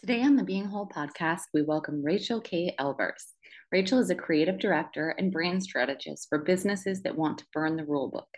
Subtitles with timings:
[0.00, 2.74] Today on the Being Whole podcast, we welcome Rachel K.
[2.78, 3.32] Elvers.
[3.72, 7.84] Rachel is a creative director and brand strategist for businesses that want to burn the
[7.86, 8.28] rule book.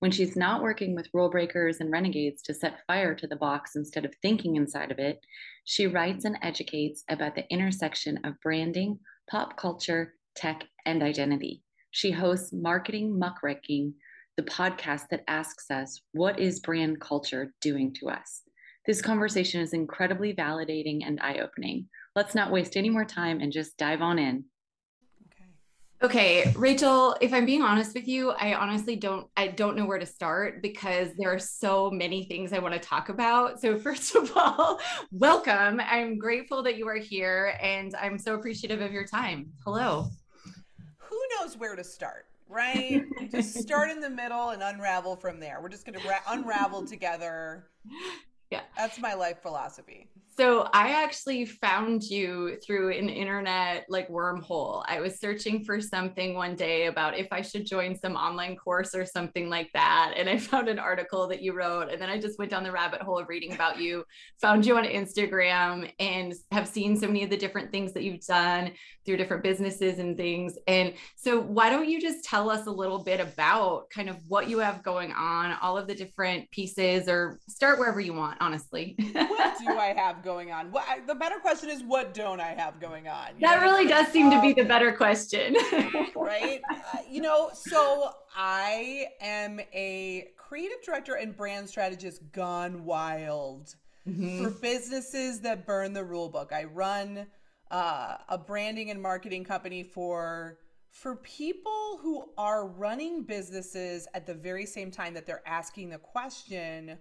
[0.00, 3.76] When she's not working with rule breakers and renegades to set fire to the box
[3.76, 5.20] instead of thinking inside of it,
[5.64, 8.98] she writes and educates about the intersection of branding,
[9.30, 11.62] pop culture, tech, and identity.
[11.90, 13.92] She hosts Marketing Muckraking,
[14.38, 18.42] the podcast that asks us, What is brand culture doing to us?
[18.84, 21.88] This conversation is incredibly validating and eye opening.
[22.16, 24.44] Let's not waste any more time and just dive on in.
[26.02, 30.00] Okay, Rachel, if I'm being honest with you, I honestly don't I don't know where
[30.00, 33.60] to start because there are so many things I want to talk about.
[33.60, 34.80] So first of all,
[35.12, 35.80] welcome.
[35.80, 39.52] I'm grateful that you are here and I'm so appreciative of your time.
[39.64, 40.08] Hello.
[40.98, 42.26] Who knows where to start?
[42.48, 43.04] Right?
[43.30, 45.60] just start in the middle and unravel from there.
[45.62, 47.68] We're just going to ra- unravel together
[48.52, 48.60] yeah.
[48.76, 50.08] That's my life philosophy.
[50.34, 54.82] So I actually found you through an internet like wormhole.
[54.86, 58.94] I was searching for something one day about if I should join some online course
[58.94, 60.14] or something like that.
[60.16, 61.90] And I found an article that you wrote.
[61.90, 64.04] And then I just went down the rabbit hole of reading about you,
[64.40, 68.24] found you on Instagram, and have seen so many of the different things that you've
[68.24, 68.72] done
[69.04, 70.56] through different businesses and things.
[70.66, 74.48] And so, why don't you just tell us a little bit about kind of what
[74.48, 78.94] you have going on, all of the different pieces, or start wherever you want, honestly.
[79.12, 80.70] what do I have going on?
[80.70, 83.28] What, the better question is, what don't I have going on?
[83.34, 83.62] You that know?
[83.62, 85.56] really does seem um, to be the better question.
[86.16, 86.60] right?
[86.70, 93.74] Uh, you know, so I am a creative director and brand strategist gone wild
[94.08, 94.44] mm-hmm.
[94.44, 96.52] for businesses that burn the rule book.
[96.52, 97.26] I run
[97.70, 100.58] uh, a branding and marketing company for
[100.90, 105.96] for people who are running businesses at the very same time that they're asking the
[105.96, 106.98] question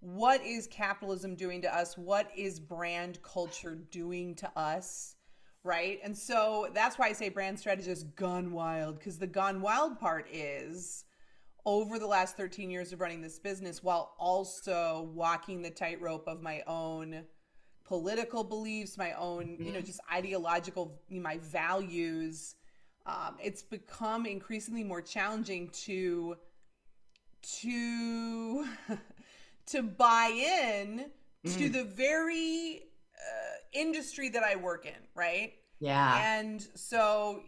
[0.00, 1.96] what is capitalism doing to us?
[1.96, 5.16] What is brand culture doing to us?
[5.62, 5.98] Right.
[6.04, 10.26] And so that's why I say brand strategist gone wild, because the gone wild part
[10.30, 11.04] is
[11.66, 16.42] over the last 13 years of running this business while also walking the tightrope of
[16.42, 17.24] my own
[17.84, 22.56] political beliefs, my own, you know, just ideological, my values.
[23.06, 26.36] Um, it's become increasingly more challenging to
[27.60, 28.66] to
[29.66, 31.06] to buy in
[31.46, 31.58] mm.
[31.58, 32.82] to the very
[33.14, 35.52] uh, industry that I work in, right?
[35.80, 36.38] Yeah.
[36.38, 37.42] And so,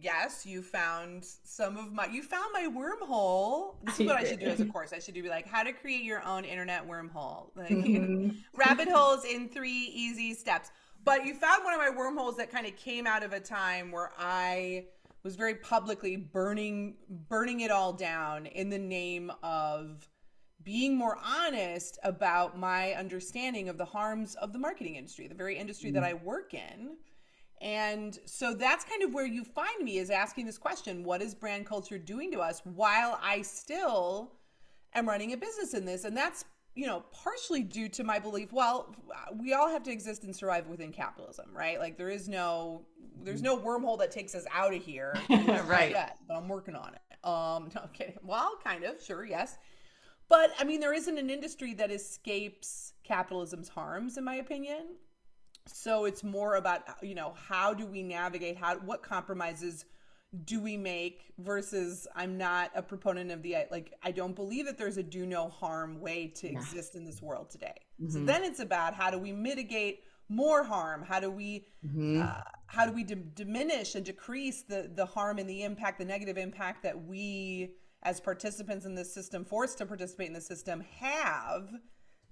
[0.00, 3.76] yes, you found some of my, you found my wormhole.
[3.84, 4.92] This is what I, should do as a course.
[4.92, 8.30] I should do like how to create your own internet wormhole, like mm-hmm.
[8.54, 10.70] rabbit holes in three easy steps.
[11.02, 13.90] But you found one of my wormholes that kind of came out of a time
[13.90, 14.84] where I
[15.22, 16.96] was very publicly burning,
[17.28, 20.08] burning it all down in the name of
[20.64, 25.56] being more honest about my understanding of the harms of the marketing industry, the very
[25.56, 26.96] industry that I work in.
[27.60, 31.34] And so that's kind of where you find me is asking this question what is
[31.34, 34.32] brand culture doing to us while I still
[34.94, 36.04] am running a business in this?
[36.04, 36.44] And that's,
[36.74, 38.94] you know, partially due to my belief, well,
[39.38, 41.78] we all have to exist and survive within capitalism, right?
[41.78, 42.86] Like there is no
[43.22, 45.14] there's no wormhole that takes us out of here.
[45.28, 45.90] right.
[45.90, 47.26] Yet, but I'm working on it.
[47.26, 48.16] Um, no, I'm kidding.
[48.22, 49.58] Well, kind of, sure, yes.
[50.30, 54.94] But I mean, there isn't an industry that escapes capitalism's harms, in my opinion.
[55.66, 59.84] So it's more about you know how do we navigate how what compromises
[60.44, 64.78] do we make versus I'm not a proponent of the like I don't believe that
[64.78, 66.58] there's a do no harm way to yeah.
[66.58, 67.74] exist in this world today.
[68.00, 68.12] Mm-hmm.
[68.12, 71.02] So then it's about how do we mitigate more harm?
[71.02, 72.22] How do we mm-hmm.
[72.22, 76.04] uh, how do we d- diminish and decrease the the harm and the impact, the
[76.04, 80.82] negative impact that we as participants in this system, forced to participate in the system,
[80.98, 81.68] have,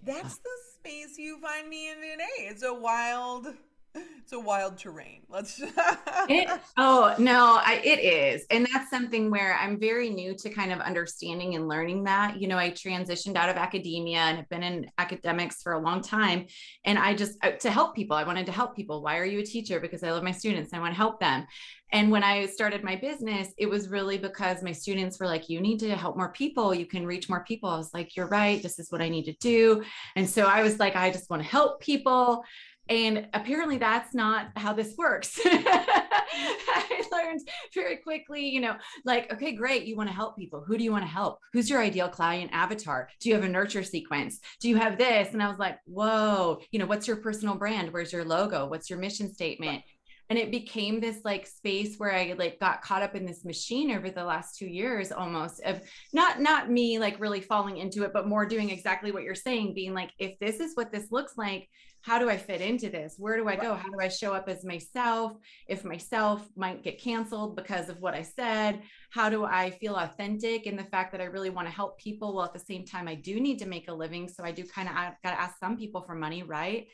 [0.02, 2.48] that's the space you find me in today.
[2.48, 3.54] It's a wild
[3.94, 5.22] it's a wild terrain.
[5.28, 5.60] Let's.
[6.28, 10.72] it, oh no, I, it is, and that's something where I'm very new to kind
[10.72, 12.40] of understanding and learning that.
[12.40, 16.02] You know, I transitioned out of academia and have been in academics for a long
[16.02, 16.46] time,
[16.84, 18.16] and I just uh, to help people.
[18.16, 19.03] I wanted to help people.
[19.03, 19.80] Why are you a teacher?
[19.80, 20.72] Because I love my students.
[20.72, 21.47] I want to help them.
[21.92, 25.60] And when I started my business, it was really because my students were like, you
[25.60, 26.74] need to help more people.
[26.74, 27.70] You can reach more people.
[27.70, 28.62] I was like, you're right.
[28.62, 29.82] This is what I need to do.
[30.14, 32.44] And so I was like, I just want to help people.
[32.90, 35.38] And apparently, that's not how this works.
[35.44, 37.40] I learned
[37.74, 39.84] very quickly, you know, like, okay, great.
[39.84, 40.64] You want to help people.
[40.66, 41.38] Who do you want to help?
[41.52, 43.10] Who's your ideal client avatar?
[43.20, 44.40] Do you have a nurture sequence?
[44.60, 45.32] Do you have this?
[45.32, 47.92] And I was like, whoa, you know, what's your personal brand?
[47.92, 48.66] Where's your logo?
[48.66, 49.82] What's your mission statement?
[50.30, 53.91] And it became this like space where i like got caught up in this machine
[53.91, 55.80] over the last two years almost of
[56.13, 59.75] not not me like really falling into it but more doing exactly what you're saying
[59.75, 61.69] being like if this is what this looks like
[62.03, 63.16] how do I fit into this?
[63.19, 63.75] Where do I go?
[63.75, 65.34] How do I show up as myself?
[65.66, 70.66] If myself might get canceled because of what I said, how do I feel authentic
[70.66, 73.09] in the fact that I really want to help people while at the same time
[73.09, 74.28] I do need to make a living?
[74.28, 76.86] So I do kind of got to ask some people for money, right?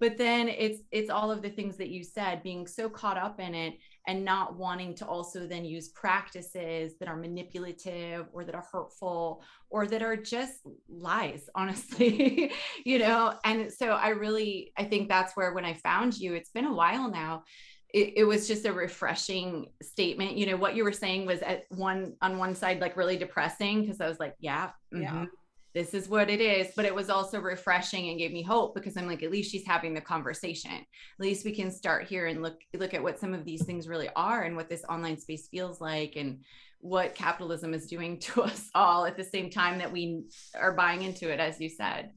[0.00, 3.40] But then it's it's all of the things that you said, being so caught up
[3.40, 3.74] in it
[4.06, 9.42] and not wanting to also then use practices that are manipulative or that are hurtful
[9.70, 12.52] or that are just lies honestly
[12.84, 13.34] you know?
[13.44, 16.72] And so i really i think that's where when i found you it's been a
[16.72, 17.44] while now
[17.92, 20.36] it, it, was just a refreshing statement.
[20.36, 23.82] You know what you were saying was at one on one side like really depressing
[23.82, 25.02] because i was like yeah mm-hmm.
[25.02, 25.26] yeah
[25.74, 26.68] this is what it is.
[26.76, 29.66] But it was also refreshing and gave me hope because i'm like at least she's
[29.66, 30.70] having the conversation.
[30.70, 30.86] At
[31.18, 34.08] least we can start here and look look at what some of these things really
[34.16, 36.40] are and what this online space feels like and
[36.80, 40.24] what capitalism is doing to us all at the same time that we
[40.58, 42.10] are buying into it as you said.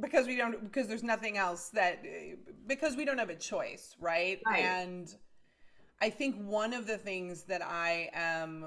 [0.00, 2.04] Because we don't because there's nothing else that
[2.66, 4.60] because we don't have a choice right, right.
[4.60, 5.12] and
[6.00, 8.66] i think one of the things that i am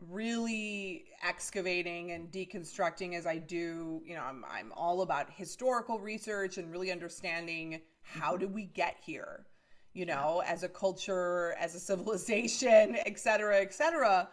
[0.00, 6.58] really excavating and deconstructing as I do, you know, I'm, I'm all about historical research
[6.58, 8.40] and really understanding how mm-hmm.
[8.40, 9.46] did we get here,
[9.94, 14.28] you know, as a culture, as a civilization, et cetera, et cetera.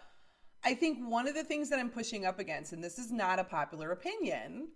[0.66, 3.40] I think one of the things that I'm pushing up against, and this is not
[3.40, 4.70] a popular opinion,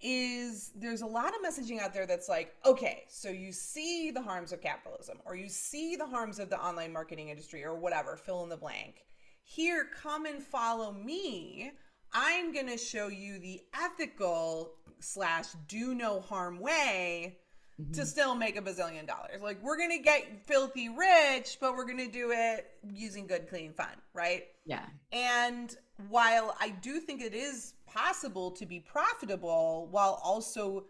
[0.00, 4.20] is there's a lot of messaging out there that's like, okay, so you see the
[4.20, 8.16] harms of capitalism, or you see the harms of the online marketing industry, or whatever,
[8.16, 9.04] fill in the blank
[9.44, 11.72] here, come and follow me.
[12.12, 17.38] I'm going to show you the ethical slash do no harm way
[17.80, 17.92] mm-hmm.
[17.92, 19.42] to still make a bazillion dollars.
[19.42, 23.48] Like, we're going to get filthy rich, but we're going to do it using good,
[23.48, 24.44] clean fun, right?
[24.64, 24.86] Yeah.
[25.12, 25.76] And
[26.08, 30.86] while I do think it is possible to be profitable while also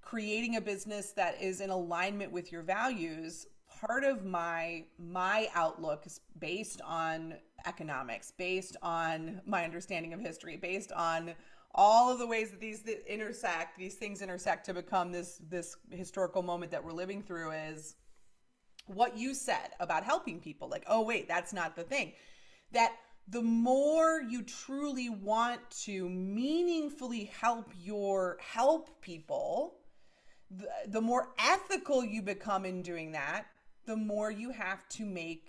[0.00, 3.46] creating a business that is in alignment with your values,
[3.80, 7.34] part of my my outlook is based on
[7.66, 11.34] economics, based on my understanding of history, based on
[11.74, 15.76] all of the ways that these that intersect, these things intersect to become this this
[15.90, 17.96] historical moment that we're living through is
[18.86, 20.68] what you said about helping people.
[20.68, 22.12] Like, oh wait, that's not the thing.
[22.72, 22.92] That
[23.28, 29.74] the more you truly want to meaningfully help your help people,
[30.50, 33.44] the, the more ethical you become in doing that,
[33.88, 35.48] the more you have to make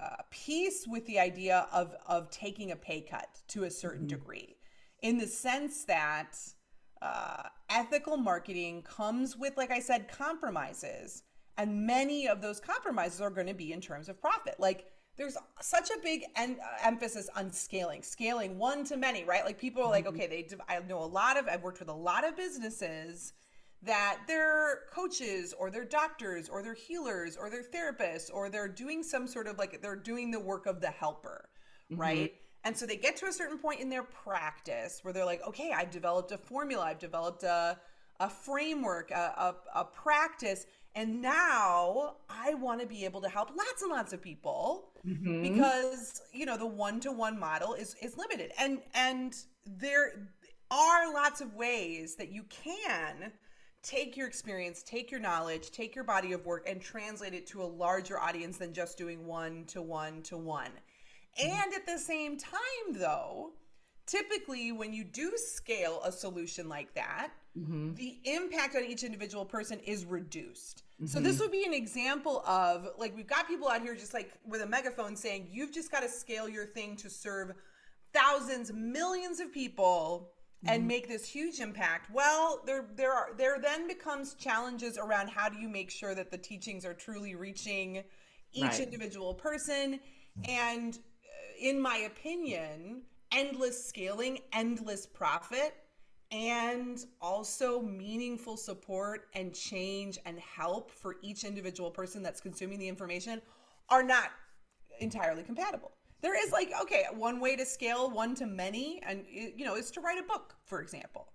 [0.00, 4.18] uh, peace with the idea of of taking a pay cut to a certain mm-hmm.
[4.18, 4.56] degree,
[5.02, 6.38] in the sense that
[7.02, 11.24] uh, ethical marketing comes with, like I said, compromises,
[11.58, 14.54] and many of those compromises are going to be in terms of profit.
[14.60, 14.86] Like
[15.16, 19.44] there's such a big en- uh, emphasis on scaling, scaling one to many, right?
[19.44, 20.20] Like people are like, mm-hmm.
[20.20, 20.56] okay, they.
[20.68, 21.48] I know a lot of.
[21.48, 23.32] I've worked with a lot of businesses
[23.86, 29.02] that they're coaches or they're doctors or they're healers or they're therapists or they're doing
[29.02, 31.48] some sort of like they're doing the work of the helper,
[31.90, 32.00] mm-hmm.
[32.00, 32.34] right?
[32.64, 35.72] And so they get to a certain point in their practice where they're like, okay,
[35.72, 37.78] I've developed a formula, I've developed a,
[38.18, 40.66] a framework, a, a, a practice,
[40.96, 45.42] and now I want to be able to help lots and lots of people mm-hmm.
[45.42, 49.36] because you know the one to one model is is limited, and and
[49.66, 50.28] there
[50.70, 53.30] are lots of ways that you can
[53.86, 57.62] take your experience, take your knowledge, take your body of work, and translate it to
[57.62, 60.70] a larger audience than just doing one to one to one.
[61.40, 63.52] And at the same time, though,
[64.06, 67.94] typically when you do scale a solution like that, mm-hmm.
[67.94, 70.82] the impact on each individual person is reduced.
[70.94, 71.06] Mm-hmm.
[71.06, 74.32] So this would be an example of like we've got people out here just like
[74.46, 77.52] with a megaphone saying you've just got to scale your thing to serve
[78.12, 80.32] thousands, millions of people
[80.68, 80.88] and mm-hmm.
[80.88, 85.58] make this huge impact well there there are there then becomes challenges around how do
[85.58, 88.02] you make sure that the teachings are truly reaching
[88.52, 88.80] each right.
[88.80, 90.00] individual person
[90.48, 95.74] and uh, in my opinion endless scaling endless profit
[96.32, 102.88] and also meaningful support and change and help for each individual person that's consuming the
[102.88, 103.40] information
[103.88, 104.30] are not
[105.00, 109.64] entirely compatible there is like okay one way to scale one to many and you
[109.64, 111.28] know is to write a book for example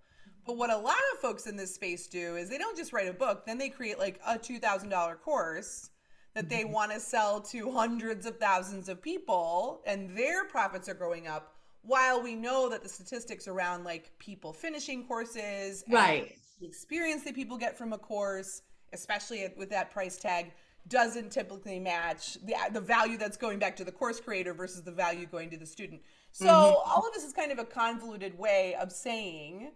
[0.45, 3.07] but what a lot of folks in this space do is they don't just write
[3.07, 5.89] a book then they create like a $2000 course
[6.33, 6.73] that they mm-hmm.
[6.73, 11.55] want to sell to hundreds of thousands of people and their profits are growing up
[11.83, 17.35] while we know that the statistics around like people finishing courses right the experience that
[17.35, 18.61] people get from a course
[18.93, 20.51] especially with that price tag
[20.87, 24.91] doesn't typically match the, the value that's going back to the course creator versus the
[24.91, 26.01] value going to the student.
[26.31, 26.89] So mm-hmm.
[26.89, 29.71] all of this is kind of a convoluted way of saying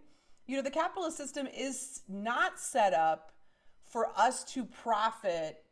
[0.46, 3.32] you know, the capitalist system is not set up
[3.84, 5.62] for us to profit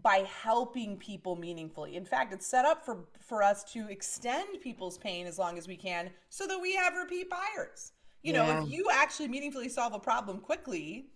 [0.00, 1.96] by helping people meaningfully.
[1.96, 5.68] In fact, it's set up for for us to extend people's pain as long as
[5.68, 7.92] we can so that we have repeat buyers.
[8.22, 8.46] You yeah.
[8.46, 11.08] know, if you actually meaningfully solve a problem quickly,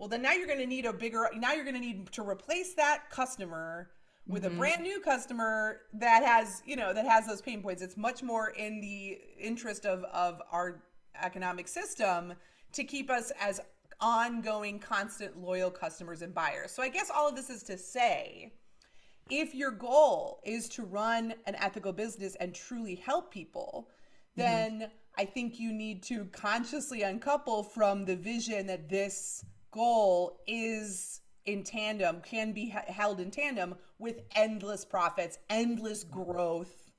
[0.00, 2.28] well then now you're going to need a bigger now you're going to need to
[2.28, 3.90] replace that customer
[4.30, 4.54] with mm-hmm.
[4.54, 7.82] a brand new customer that has, you know, that has those pain points.
[7.82, 10.82] It's much more in the interest of of our
[11.20, 12.34] economic system
[12.72, 13.60] to keep us as
[14.00, 16.70] ongoing, constant, loyal customers and buyers.
[16.70, 18.52] So I guess all of this is to say
[19.28, 23.88] if your goal is to run an ethical business and truly help people,
[24.38, 24.40] mm-hmm.
[24.40, 24.92] then mm-hmm.
[25.18, 31.62] I think you need to consciously uncouple from the vision that this goal is in
[31.64, 36.90] tandem, can be held in tandem with endless profits, endless growth,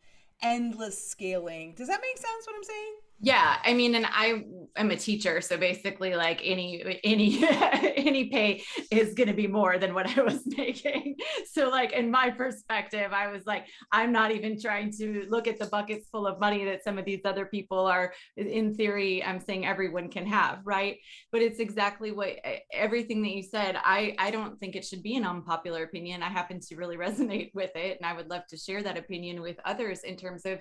[0.41, 1.73] endless scaling.
[1.75, 2.93] Does that make sense what I'm saying?
[3.23, 4.43] Yeah, I mean, and I
[4.75, 9.77] am a teacher, so basically, like any any any pay is going to be more
[9.77, 11.17] than what I was making.
[11.53, 15.59] So, like in my perspective, I was like, I'm not even trying to look at
[15.59, 18.11] the buckets full of money that some of these other people are.
[18.37, 20.97] In theory, I'm saying everyone can have, right?
[21.31, 22.37] But it's exactly what
[22.73, 23.75] everything that you said.
[23.83, 26.23] I I don't think it should be an unpopular opinion.
[26.23, 29.41] I happen to really resonate with it, and I would love to share that opinion
[29.41, 30.59] with others in terms of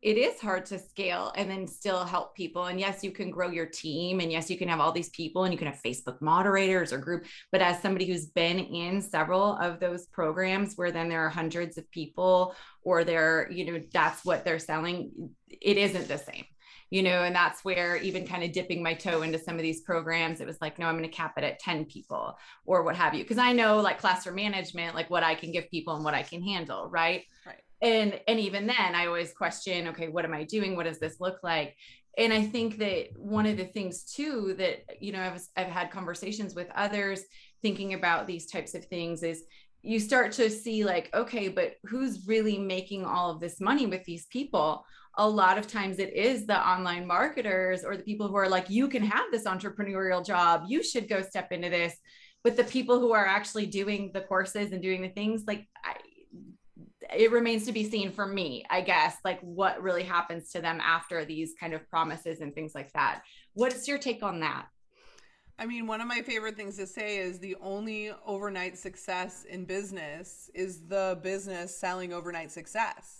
[0.00, 2.66] it is hard to scale and then still help people.
[2.66, 4.20] And yes, you can grow your team.
[4.20, 6.98] And yes, you can have all these people and you can have Facebook moderators or
[6.98, 7.24] group.
[7.50, 11.78] But as somebody who's been in several of those programs where then there are hundreds
[11.78, 16.44] of people or they're, you know, that's what they're selling, it isn't the same.
[16.90, 19.82] You know, and that's where even kind of dipping my toe into some of these
[19.82, 22.96] programs, it was like, no, I'm going to cap it at 10 people or what
[22.96, 23.24] have you.
[23.26, 26.22] Cause I know like classroom management, like what I can give people and what I
[26.22, 26.88] can handle.
[26.88, 27.24] Right.
[27.46, 30.98] Right and and even then i always question okay what am i doing what does
[30.98, 31.76] this look like
[32.16, 35.90] and i think that one of the things too that you know i've, I've had
[35.90, 37.22] conversations with others
[37.62, 39.44] thinking about these types of things is
[39.82, 44.04] you start to see like okay but who's really making all of this money with
[44.04, 44.84] these people
[45.18, 48.70] a lot of times it is the online marketers or the people who are like
[48.70, 51.94] you can have this entrepreneurial job you should go step into this
[52.44, 55.96] but the people who are actually doing the courses and doing the things like I,
[57.16, 60.80] it remains to be seen for me, I guess, like what really happens to them
[60.80, 63.22] after these kind of promises and things like that.
[63.54, 64.66] What's your take on that?
[65.58, 69.64] I mean, one of my favorite things to say is the only overnight success in
[69.64, 73.17] business is the business selling overnight success.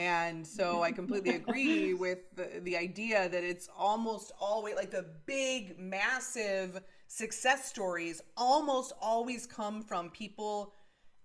[0.00, 5.06] And so I completely agree with the, the idea that it's almost always like the
[5.26, 10.72] big, massive success stories almost always come from people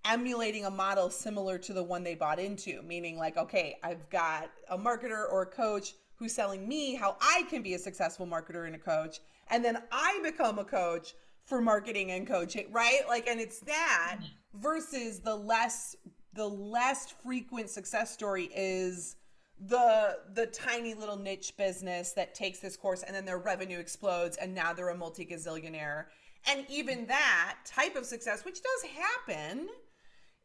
[0.05, 4.49] emulating a model similar to the one they bought into, meaning like, okay, I've got
[4.69, 8.65] a marketer or a coach who's selling me how I can be a successful marketer
[8.65, 11.13] and a coach, and then I become a coach
[11.45, 13.01] for marketing and coaching, right?
[13.07, 14.61] Like and it's that mm-hmm.
[14.61, 15.95] versus the less
[16.33, 19.15] the less frequent success story is
[19.59, 24.37] the the tiny little niche business that takes this course and then their revenue explodes
[24.37, 26.05] and now they're a multi gazillionaire.
[26.47, 29.67] And even that type of success, which does happen,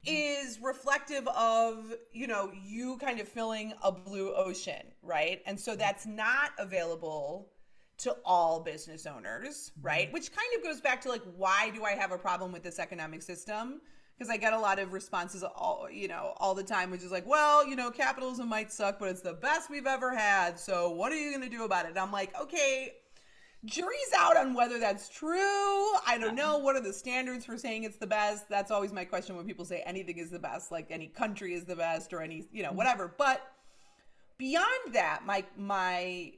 [0.05, 5.43] is reflective of you know you kind of filling a blue ocean right?
[5.47, 7.51] And so that's not available
[7.99, 10.07] to all business owners right?
[10.07, 10.15] Mm-hmm.
[10.15, 12.79] Which kind of goes back to like why do i have a problem with this
[12.79, 13.81] economic system
[14.17, 17.13] because i get a lot of responses all you know all the time which is
[17.13, 20.91] like well you know capitalism might suck but it's the best we've ever had so
[20.91, 22.93] what are you going to do about it and i'm like okay
[23.65, 25.39] jury's out on whether that's true.
[26.07, 26.59] I don't know.
[26.59, 28.49] What are the standards for saying it's the best?
[28.49, 31.65] That's always my question when people say anything is the best, like any country is
[31.65, 32.79] the best or any, you know, mm-hmm.
[32.79, 33.15] whatever.
[33.17, 33.41] But
[34.39, 36.33] beyond that, my my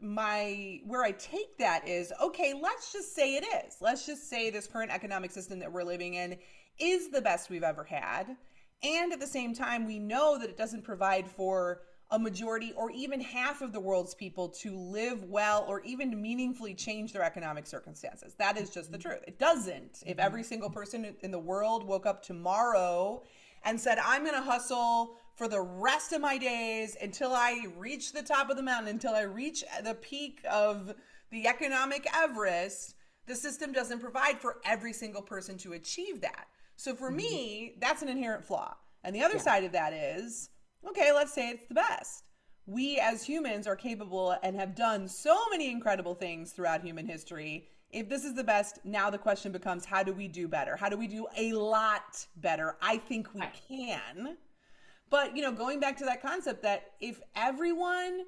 [0.00, 3.76] my where I take that is okay, let's just say it is.
[3.80, 6.36] Let's just say this current economic system that we're living in
[6.78, 8.36] is the best we've ever had.
[8.82, 12.90] And at the same time, we know that it doesn't provide for a majority or
[12.90, 17.66] even half of the world's people to live well or even meaningfully change their economic
[17.66, 18.34] circumstances.
[18.34, 19.08] That is just the mm-hmm.
[19.08, 19.24] truth.
[19.26, 20.02] It doesn't.
[20.04, 20.20] If mm-hmm.
[20.20, 23.22] every single person in the world woke up tomorrow
[23.64, 28.12] and said, I'm going to hustle for the rest of my days until I reach
[28.12, 30.94] the top of the mountain, until I reach the peak of
[31.30, 32.94] the economic Everest,
[33.26, 36.46] the system doesn't provide for every single person to achieve that.
[36.76, 37.16] So for mm-hmm.
[37.16, 38.74] me, that's an inherent flaw.
[39.02, 39.42] And the other yeah.
[39.42, 40.48] side of that is,
[40.88, 42.24] okay, let's say it's the best.
[42.66, 47.68] We as humans are capable and have done so many incredible things throughout human history.
[47.90, 50.74] If this is the best, now the question becomes how do we do better?
[50.76, 52.76] How do we do a lot better?
[52.80, 54.36] I think we can.
[55.10, 58.22] But, you know, going back to that concept that if everyone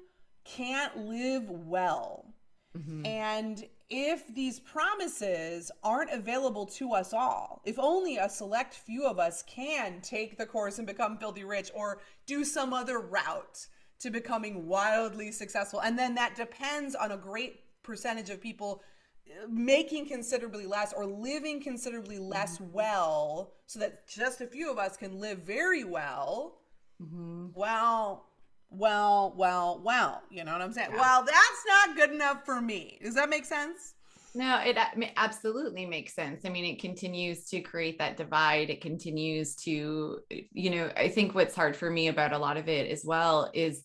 [0.45, 2.33] can't live well,
[2.77, 3.05] Mm-hmm.
[3.05, 9.19] And if these promises aren't available to us all, if only a select few of
[9.19, 13.67] us can take the course and become filthy rich or do some other route
[13.99, 18.83] to becoming wildly successful, and then that depends on a great percentage of people
[19.29, 22.73] uh, making considerably less or living considerably less mm-hmm.
[22.73, 26.59] well so that just a few of us can live very well
[27.01, 27.47] mm-hmm.
[27.53, 28.25] well
[28.69, 30.21] well, well, well.
[30.29, 30.89] You know what I'm saying?
[30.91, 30.99] Yeah.
[30.99, 32.99] Well, that's not good enough for me.
[33.03, 33.93] Does that make sense?
[34.35, 34.77] No, it
[35.15, 36.45] absolutely makes sense.
[36.45, 38.69] I mean, it continues to create that divide.
[38.69, 42.69] It continues to, you know, I think what's hard for me about a lot of
[42.69, 43.83] it as well is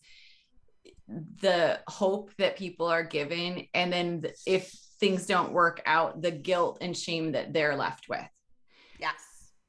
[1.41, 3.67] the hope that people are given.
[3.73, 4.71] And then if
[5.01, 8.21] things don't work out, the guilt and shame that they're left with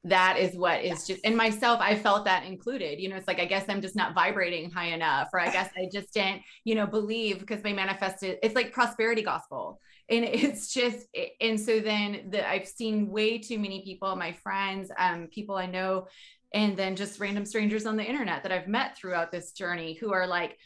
[0.04, 1.06] that is what is yes.
[1.06, 3.96] just and myself i felt that included you know it's like i guess i'm just
[3.96, 7.72] not vibrating high enough or i guess i just didn't you know believe because they
[7.72, 9.80] manifested it's like prosperity gospel
[10.10, 11.06] and it's just
[11.40, 15.66] and so then the i've seen way too many people my friends um people i
[15.66, 16.06] know
[16.52, 20.12] and then just random strangers on the internet that i've met throughout this journey who
[20.12, 20.58] are like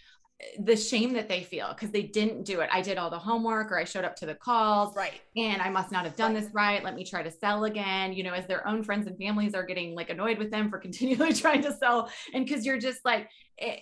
[0.61, 2.69] the shame that they feel because they didn't do it.
[2.73, 4.95] I did all the homework or I showed up to the calls.
[4.95, 5.21] Right.
[5.37, 6.43] And I must not have done right.
[6.43, 6.85] this right.
[6.85, 8.13] Let me try to sell again.
[8.13, 10.79] You know, as their own friends and families are getting like annoyed with them for
[10.89, 12.09] continually trying to sell.
[12.35, 13.29] And because you're just like,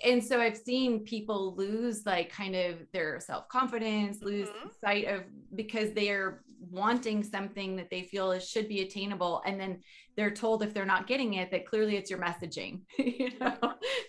[0.02, 4.68] and so I've seen people lose like kind of their self confidence, lose mm-hmm.
[4.82, 9.42] sight of because they are wanting something that they feel is should be attainable.
[9.44, 9.80] And then
[10.16, 13.56] they're told if they're not getting it that clearly it's your messaging you know?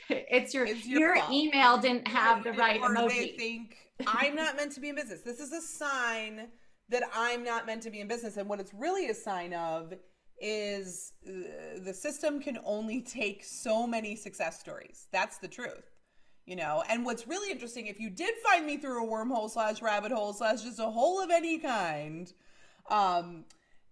[0.10, 3.10] It's your it's your, your email didn't have the right or emoji.
[3.10, 5.22] they think i'm not meant to be in business.
[5.22, 6.48] This is a sign
[6.90, 8.38] that i'm not meant to be in business.
[8.38, 9.94] And what it's really a sign of
[10.40, 15.08] is uh, the system can only take so many success stories.
[15.12, 15.98] That's the truth
[16.48, 16.82] you know?
[16.90, 20.34] And what's really interesting if you did find me through a wormhole slash rabbit hole
[20.34, 22.32] slash just a hole of any kind
[22.90, 23.44] um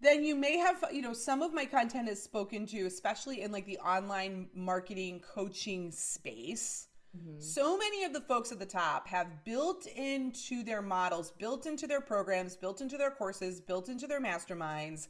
[0.05, 3.51] then you may have you know some of my content is spoken to especially in
[3.51, 7.39] like the online marketing coaching space mm-hmm.
[7.39, 11.87] so many of the folks at the top have built into their models built into
[11.87, 15.07] their programs built into their courses built into their masterminds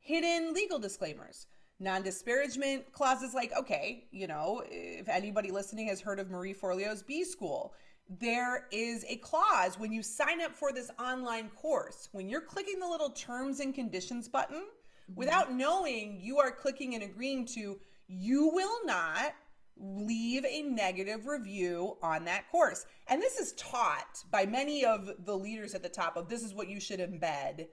[0.00, 1.46] hidden legal disclaimers
[1.78, 7.24] non-disparagement clauses like okay you know if anybody listening has heard of marie forleo's b
[7.24, 7.74] school
[8.08, 12.78] there is a clause when you sign up for this online course, when you're clicking
[12.78, 15.14] the little terms and conditions button, mm-hmm.
[15.14, 19.34] without knowing you are clicking and agreeing to, you will not
[19.78, 22.84] leave a negative review on that course.
[23.08, 26.54] And this is taught by many of the leaders at the top of this is
[26.54, 27.66] what you should embed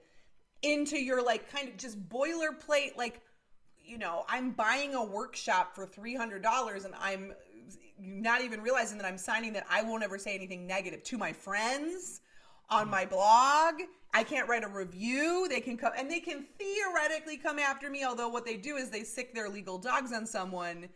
[0.62, 3.20] into your like kind of just boilerplate like
[3.90, 7.32] you know, I'm buying a workshop for $300 and I'm
[8.02, 11.32] not even realizing that I'm signing that I won't ever say anything negative to my
[11.32, 12.20] friends
[12.68, 13.74] on my blog.
[14.12, 15.46] I can't write a review.
[15.48, 18.04] They can come and they can theoretically come after me.
[18.04, 20.88] Although what they do is they sic their legal dogs on someone.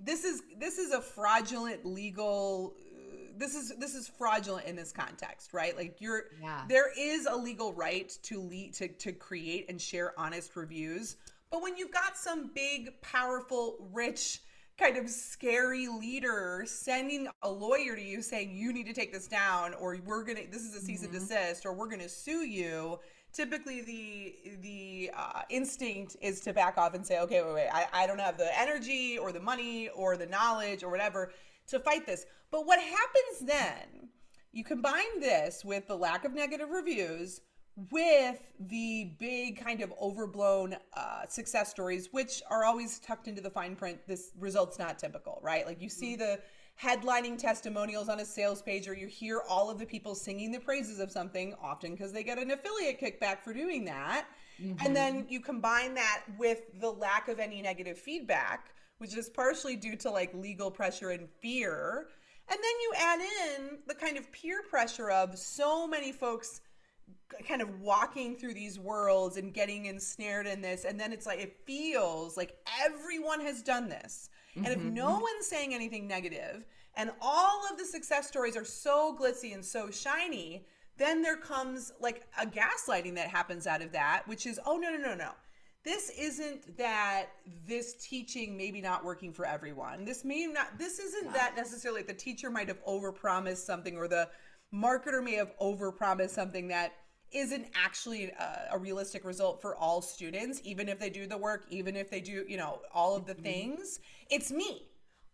[0.00, 2.74] This is this is a fraudulent legal.
[3.36, 5.76] This is this is fraudulent in this context, right?
[5.76, 6.64] Like you're yeah.
[6.68, 11.16] there is a legal right to lead to to create and share honest reviews.
[11.50, 14.40] But when you've got some big, powerful, rich
[14.78, 19.26] kind of scary leader sending a lawyer to you saying you need to take this
[19.26, 21.14] down or we're gonna this is a cease mm-hmm.
[21.14, 22.98] and desist or we're gonna sue you
[23.32, 27.86] typically the the uh, instinct is to back off and say okay wait wait I,
[27.92, 31.32] I don't have the energy or the money or the knowledge or whatever
[31.66, 34.08] to fight this but what happens then
[34.52, 37.40] you combine this with the lack of negative reviews
[37.92, 43.50] with the big kind of overblown uh, success stories, which are always tucked into the
[43.50, 43.98] fine print.
[44.06, 45.64] This result's not typical, right?
[45.64, 46.40] Like you see the
[46.82, 50.60] headlining testimonials on a sales page, or you hear all of the people singing the
[50.60, 54.26] praises of something, often because they get an affiliate kickback for doing that.
[54.60, 54.84] Mm-hmm.
[54.84, 59.76] And then you combine that with the lack of any negative feedback, which is partially
[59.76, 62.08] due to like legal pressure and fear.
[62.50, 66.60] And then you add in the kind of peer pressure of so many folks
[67.46, 71.38] kind of walking through these worlds and getting ensnared in this and then it's like
[71.38, 74.64] it feels like everyone has done this mm-hmm.
[74.64, 76.64] and if mm-hmm, no one's saying anything negative
[76.94, 81.92] and all of the success stories are so glitzy and so shiny then there comes
[82.00, 85.30] like a gaslighting that happens out of that which is oh no no no no
[85.84, 87.26] this isn't that
[87.66, 91.32] this teaching maybe not working for everyone this may not this isn't yeah.
[91.32, 94.28] that necessarily the teacher might have overpromised something or the
[94.74, 96.92] marketer may have overpromised something that
[97.32, 101.66] isn't actually a, a, realistic result for all students, even if they do the work,
[101.70, 103.42] even if they do, you know, all of the mm-hmm.
[103.42, 104.00] things.
[104.30, 104.86] It's me.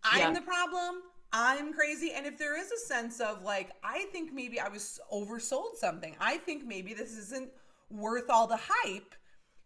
[0.03, 0.33] I'm yeah.
[0.33, 1.03] the problem.
[1.33, 2.13] I'm crazy.
[2.15, 6.15] And if there is a sense of like, I think maybe I was oversold something,
[6.21, 7.51] I think maybe this isn't
[7.91, 9.15] worth all the hype.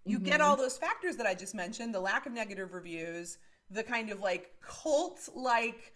[0.05, 0.27] You mm-hmm.
[0.27, 3.39] get all those factors that I just mentioned the lack of negative reviews,
[3.71, 5.93] the kind of like cult like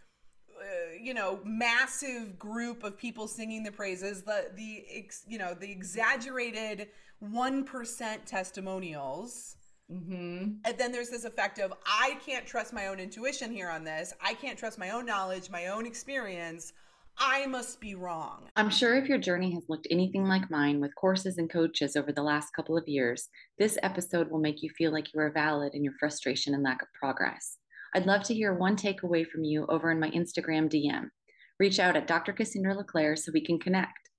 [0.63, 5.55] uh, you know massive group of people singing the praises the the ex, you know
[5.55, 6.89] the exaggerated
[7.23, 9.57] 1% testimonials
[9.91, 10.53] mm-hmm.
[10.65, 14.15] and then there's this effect of i can't trust my own intuition here on this
[14.21, 16.73] i can't trust my own knowledge my own experience
[17.19, 18.49] I must be wrong.
[18.57, 22.11] I'm sure if your journey has looked anything like mine with courses and coaches over
[22.11, 25.75] the last couple of years, this episode will make you feel like you are valid
[25.75, 27.59] in your frustration and lack of progress.
[27.95, 31.09] I'd love to hear one takeaway from you over in my Instagram DM.
[31.61, 32.33] Reach out at Dr.
[32.33, 34.11] Cassandra LeClaire so we can connect.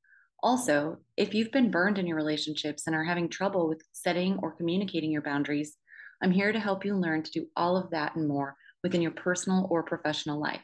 [0.44, 4.52] Also, if you've been burned in your relationships and are having trouble with setting or
[4.52, 5.78] communicating your boundaries,
[6.22, 9.12] I'm here to help you learn to do all of that and more within your
[9.12, 10.62] personal or professional life.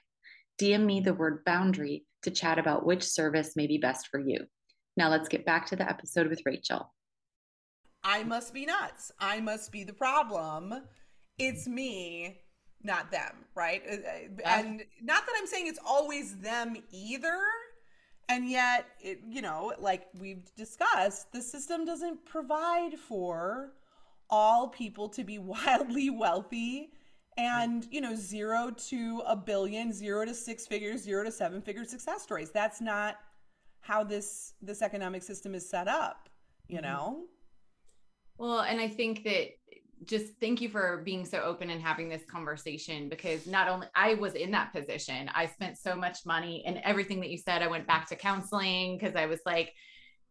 [0.61, 4.39] DM me the word boundary to chat about which service may be best for you.
[4.97, 6.93] Now let's get back to the episode with Rachel.
[8.03, 9.11] I must be nuts.
[9.19, 10.73] I must be the problem.
[11.37, 12.41] It's me
[12.83, 13.81] not them, right?
[13.89, 17.39] Uh, uh, and not that I'm saying it's always them either.
[18.29, 23.73] And yet, it, you know, like we've discussed, the system doesn't provide for
[24.29, 26.91] all people to be wildly wealthy
[27.37, 31.85] and, you know, zero to a billion, zero to six figures, zero to seven figure
[31.85, 32.51] success stories.
[32.51, 33.15] That's not
[33.81, 36.29] how this this economic system is set up,
[36.67, 36.85] you mm-hmm.
[36.85, 37.23] know?
[38.37, 39.49] Well, and I think that
[40.05, 44.13] just thank you for being so open and having this conversation because not only I
[44.15, 47.61] was in that position, I spent so much money and everything that you said.
[47.61, 49.73] I went back to counseling because I was like,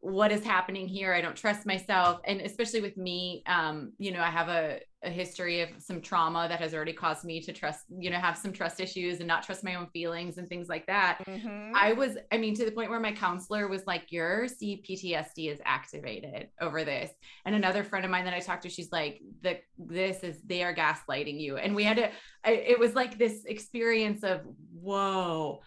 [0.00, 1.12] what is happening here.
[1.12, 2.20] I don't trust myself.
[2.24, 6.46] And especially with me um you know i have a, a history of some trauma
[6.48, 9.42] that has already caused me to trust you know have some trust issues and not
[9.42, 11.18] trust my own feelings and things like that.
[11.26, 11.72] Mm-hmm.
[11.74, 15.60] i was i mean to the point where my counselor was like your cptsd is
[15.64, 17.10] activated over this.
[17.44, 20.62] And another friend of mine that i talked to she's like the this is they
[20.62, 21.56] are gaslighting you.
[21.56, 22.10] And we had to
[22.44, 25.60] I, it was like this experience of whoa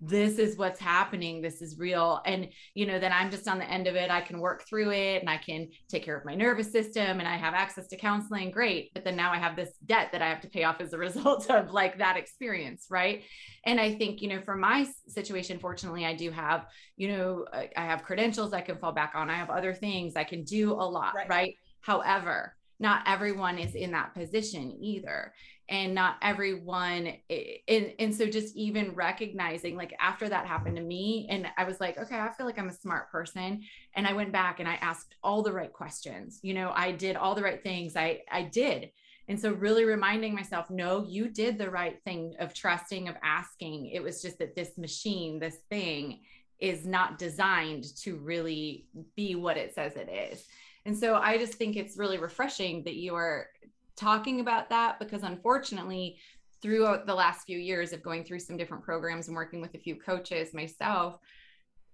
[0.00, 2.20] this is what's happening this is real.
[2.24, 4.10] And you know then i'm just on the end of it.
[4.10, 7.28] I can work through it and i can take care of my nervous system and
[7.28, 8.50] i have access to counseling.
[8.50, 8.90] Great.
[8.94, 10.98] But then now i have this debt that i have to pay off as a
[11.08, 13.24] result of like that experience right?
[13.64, 17.84] And i think you know for my situation fortunately i do have you know i
[17.84, 19.30] have credentials i can fall back on.
[19.30, 20.16] I have other things.
[20.16, 21.54] I can do a lot right, right?
[21.80, 25.32] however not everyone is in that position either
[25.68, 27.12] and not everyone
[27.68, 31.80] and, and so just even recognizing like after that happened to me and i was
[31.80, 33.62] like okay i feel like i'm a smart person
[33.94, 37.16] and i went back and i asked all the right questions you know i did
[37.16, 38.90] all the right things i i did.
[39.30, 43.86] And so really reminding myself no you did the right thing of trusting of asking.
[43.86, 46.20] It was just that this machine this thing
[46.58, 50.44] is not designed to really be what it says it is.
[50.86, 53.48] And so I just think it's really refreshing that you are
[53.98, 56.18] talking about that because unfortunately,
[56.60, 59.78] throughout the last few years of going through some different programs and working with a
[59.78, 61.18] few coaches myself,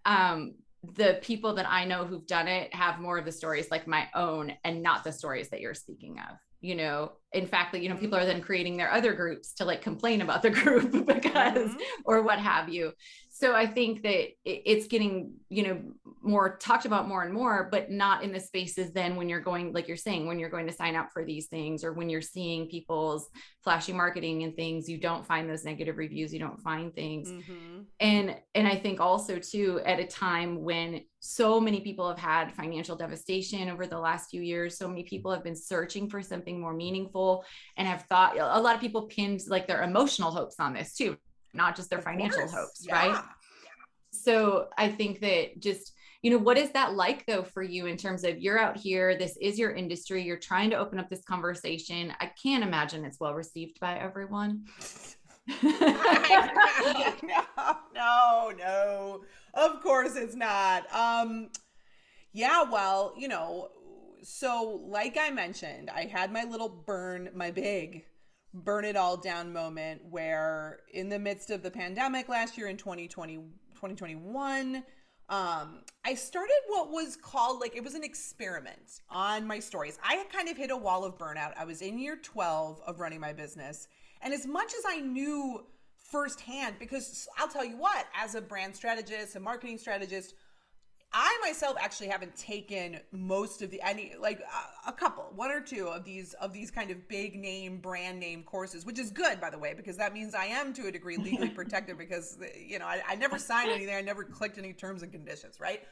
[0.05, 0.55] um,
[0.97, 4.09] the people that I know who've done it have more of the stories like my
[4.14, 6.37] own and not the stories that you're speaking of.
[6.61, 9.64] You know, in fact, that you know, people are then creating their other groups to
[9.64, 12.03] like complain about the group because mm-hmm.
[12.05, 12.92] or what have you
[13.37, 15.81] so i think that it's getting you know
[16.23, 19.73] more talked about more and more but not in the spaces then when you're going
[19.73, 22.23] like you're saying when you're going to sign up for these things or when you're
[22.23, 23.29] seeing people's
[23.62, 27.81] flashy marketing and things you don't find those negative reviews you don't find things mm-hmm.
[27.99, 32.55] and and i think also too at a time when so many people have had
[32.55, 36.61] financial devastation over the last few years so many people have been searching for something
[36.61, 37.23] more meaningful
[37.76, 41.16] and have thought a lot of people pinned like their emotional hopes on this too
[41.54, 42.54] not just their of financial course.
[42.54, 42.94] hopes, yeah.
[42.94, 43.24] right?
[44.10, 47.96] So I think that just, you know, what is that like though for you in
[47.96, 51.24] terms of you're out here, this is your industry, you're trying to open up this
[51.24, 52.12] conversation.
[52.20, 54.64] I can't imagine it's well received by everyone.
[55.62, 55.82] no,
[57.94, 59.20] no, no.
[59.54, 60.84] Of course it's not.
[60.94, 61.50] Um
[62.32, 63.68] yeah, well, you know,
[64.24, 68.04] so like I mentioned, I had my little burn, my big
[68.54, 72.76] burn it all down moment where in the midst of the pandemic last year in
[72.76, 74.76] 2020 2021
[75.28, 79.98] um i started what was called like it was an experiment on my stories.
[80.08, 81.52] I had kind of hit a wall of burnout.
[81.58, 83.88] I was in year 12 of running my business.
[84.22, 85.64] And as much as i knew
[85.96, 90.34] firsthand because i'll tell you what as a brand strategist a marketing strategist
[91.16, 95.61] I myself actually haven't taken most of the any like a, a, couple, one or
[95.61, 99.40] two of these of these kind of big name brand name courses, which is good
[99.40, 102.81] by the way because that means I am to a degree legally protected because you
[102.81, 105.83] know I, I never signed anything, I never clicked any terms and conditions, right?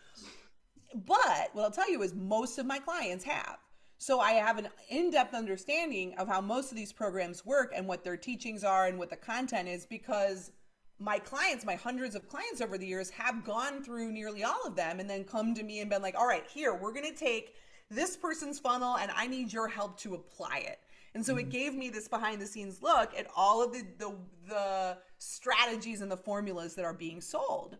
[0.92, 3.58] But what I'll tell you is most of my clients have.
[3.98, 8.02] So I have an in-depth understanding of how most of these programs work and what
[8.02, 10.50] their teachings are and what the content is because
[10.98, 14.76] my clients, my hundreds of clients over the years have gone through nearly all of
[14.76, 17.18] them and then come to me and been like, all right, here, we're going to
[17.18, 17.54] take
[17.90, 20.78] this person's funnel and I need your help to apply it.
[21.14, 21.40] And so mm-hmm.
[21.40, 24.14] it gave me this behind the scenes look at all of the, the,
[24.48, 27.76] the strategies and the formulas that are being sold.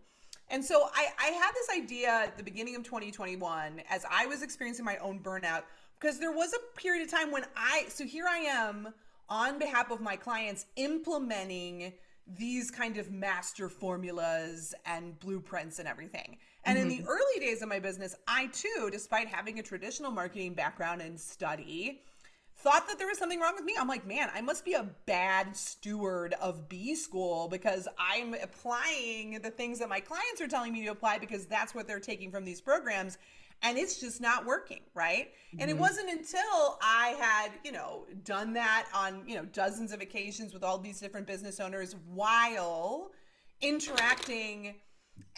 [0.51, 4.43] And so I, I had this idea at the beginning of 2021 as I was
[4.43, 5.63] experiencing my own burnout
[5.99, 8.93] because there was a period of time when I, so here I am
[9.31, 11.95] on behalf of my clients implementing
[12.27, 16.39] these kind of master formulas and blueprints and everything.
[16.65, 16.83] And mm-hmm.
[16.83, 17.09] in the mm-hmm.
[17.09, 22.03] early days of my business, I too, despite having a traditional marketing background and study,
[22.57, 23.75] thought that there was something wrong with me.
[23.79, 29.41] I'm like, man, I must be a bad steward of B school because I'm applying
[29.43, 32.31] the things that my clients are telling me to apply because that's what they're taking
[32.31, 33.19] from these programs
[33.63, 35.61] and it's just not working right mm-hmm.
[35.61, 35.83] and it mm-hmm.
[35.83, 40.63] wasn't until i had you know done that on you know dozens of occasions with
[40.63, 43.11] all these different business owners while
[43.61, 44.75] interacting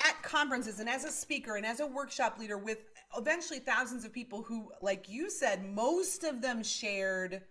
[0.05, 2.79] at conferences and as a speaker and as a workshop leader with
[3.17, 7.43] eventually thousands of people who like you said most of them shared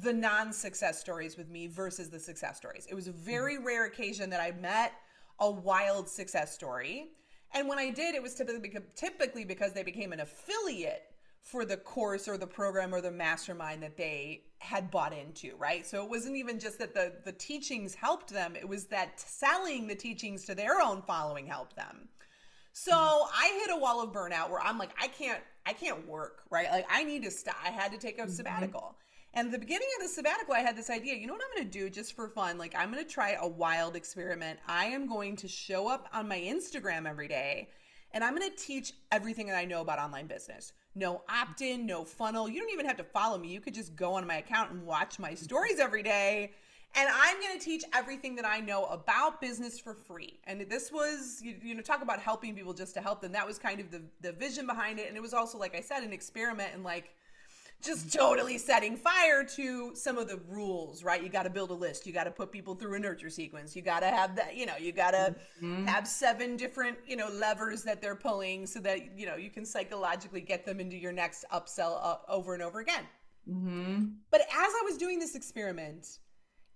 [0.00, 3.66] the non-success stories with me versus the success stories it was a very mm-hmm.
[3.66, 4.92] rare occasion that i met
[5.40, 7.08] a wild success story
[7.54, 11.02] and when I did, it was typically typically because they became an affiliate
[11.40, 15.86] for the course or the program or the mastermind that they had bought into, right?
[15.86, 19.86] So it wasn't even just that the the teachings helped them, it was that selling
[19.86, 22.08] the teachings to their own following helped them.
[22.72, 23.32] So mm-hmm.
[23.34, 26.70] I hit a wall of burnout where I'm like I can't I can't work, right?
[26.70, 27.56] Like I need to stop.
[27.64, 28.32] I had to take a mm-hmm.
[28.32, 28.96] sabbatical.
[29.36, 31.14] And the beginning of the sabbatical, I had this idea.
[31.14, 32.56] You know what I'm going to do just for fun?
[32.56, 34.58] Like, I'm going to try a wild experiment.
[34.66, 37.68] I am going to show up on my Instagram every day
[38.12, 40.72] and I'm going to teach everything that I know about online business.
[40.94, 42.48] No opt in, no funnel.
[42.48, 43.48] You don't even have to follow me.
[43.48, 46.52] You could just go on my account and watch my stories every day.
[46.94, 50.40] And I'm going to teach everything that I know about business for free.
[50.44, 53.32] And this was, you, you know, talk about helping people just to help them.
[53.32, 55.08] That was kind of the, the vision behind it.
[55.08, 57.10] And it was also, like I said, an experiment and like,
[57.82, 61.22] just totally setting fire to some of the rules, right?
[61.22, 62.06] You got to build a list.
[62.06, 63.76] You got to put people through a nurture sequence.
[63.76, 65.86] You got to have that, you know, you got to mm-hmm.
[65.86, 69.64] have seven different, you know, levers that they're pulling so that, you know, you can
[69.64, 73.04] psychologically get them into your next upsell uh, over and over again.
[73.48, 74.06] Mm-hmm.
[74.30, 76.18] But as I was doing this experiment,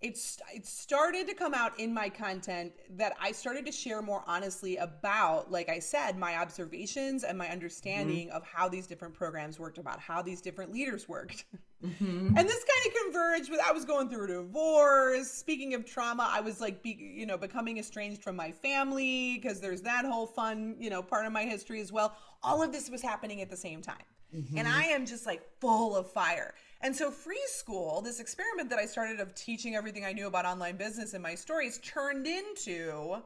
[0.00, 4.24] it's it started to come out in my content that I started to share more
[4.26, 8.36] honestly about, like I said, my observations and my understanding mm-hmm.
[8.36, 11.44] of how these different programs worked, about how these different leaders worked.
[11.84, 12.36] Mm-hmm.
[12.36, 15.30] And this kind of converged with I was going through a divorce.
[15.30, 19.60] Speaking of trauma, I was like, be, you know, becoming estranged from my family because
[19.60, 22.14] there's that whole fun, you know, part of my history as well.
[22.42, 23.96] All of this was happening at the same time.
[24.34, 24.58] Mm-hmm.
[24.58, 26.54] And I am just like full of fire.
[26.82, 30.46] And so, Free School, this experiment that I started of teaching everything I knew about
[30.46, 33.16] online business in my stories, turned into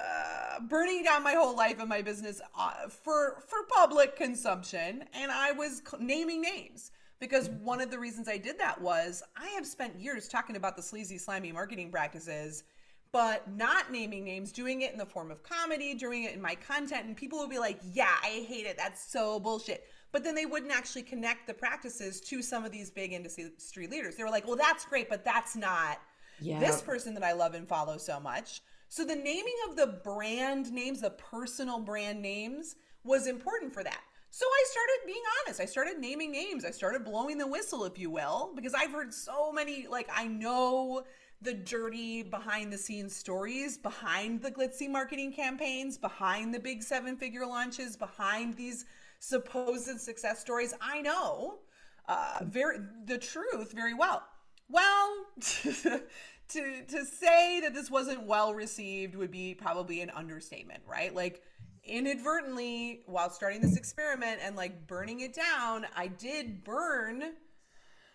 [0.00, 5.04] uh, burning down my whole life and my business uh, for for public consumption.
[5.12, 9.48] And I was naming names because one of the reasons I did that was I
[9.48, 12.64] have spent years talking about the sleazy, slimy marketing practices
[13.12, 16.54] but not naming names, doing it in the form of comedy, doing it in my
[16.54, 18.78] content, and people will be like, "Yeah, I hate it.
[18.78, 22.90] That's so bullshit." But then they wouldn't actually connect the practices to some of these
[22.90, 24.16] big industry leaders.
[24.16, 25.98] They were like, well, that's great, but that's not
[26.40, 26.60] yeah.
[26.60, 28.60] this person that I love and follow so much.
[28.88, 34.00] So the naming of the brand names, the personal brand names, was important for that.
[34.30, 35.60] So I started being honest.
[35.60, 36.64] I started naming names.
[36.64, 40.26] I started blowing the whistle, if you will, because I've heard so many, like, I
[40.26, 41.04] know
[41.42, 47.16] the dirty behind the scenes stories behind the glitzy marketing campaigns, behind the big seven
[47.16, 48.84] figure launches, behind these
[49.22, 51.60] supposed success stories, I know
[52.08, 54.22] uh, very the truth very well.
[54.68, 56.00] Well, to
[56.48, 61.14] to say that this wasn't well received would be probably an understatement, right?
[61.14, 61.42] Like
[61.84, 67.34] inadvertently while starting this experiment and like burning it down, I did burn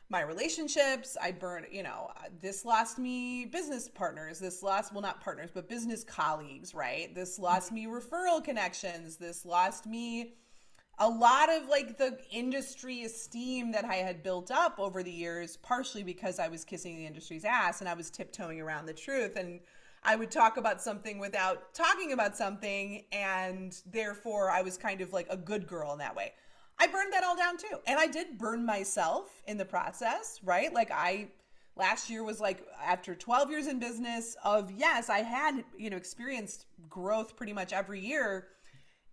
[0.09, 1.17] my relationships.
[1.21, 4.39] I burned, you know, this lost me business partners.
[4.39, 7.13] This lost, well, not partners, but business colleagues, right?
[7.13, 9.17] This lost me referral connections.
[9.17, 10.35] This lost me
[10.99, 15.57] a lot of like the industry esteem that I had built up over the years,
[15.57, 19.35] partially because I was kissing the industry's ass and I was tiptoeing around the truth.
[19.35, 19.59] And
[20.03, 23.03] I would talk about something without talking about something.
[23.11, 26.33] And therefore, I was kind of like a good girl in that way.
[26.79, 27.77] I burned that all down too.
[27.85, 30.73] And I did burn myself in the process, right?
[30.73, 31.29] Like, I
[31.75, 35.97] last year was like after 12 years in business of yes i had you know
[35.97, 38.47] experienced growth pretty much every year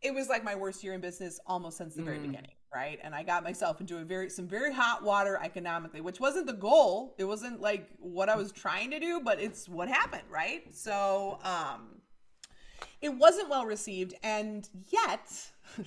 [0.05, 2.07] it was like my worst year in business almost since the mm.
[2.07, 2.99] very beginning right?
[3.03, 6.55] And I got myself into a very some very hot water economically, which wasn't the
[6.55, 7.15] goal.
[7.19, 10.63] It wasn't like what I was trying to do, but it's what happened, right?
[10.75, 12.01] So, um
[13.01, 15.31] it wasn't well received and yet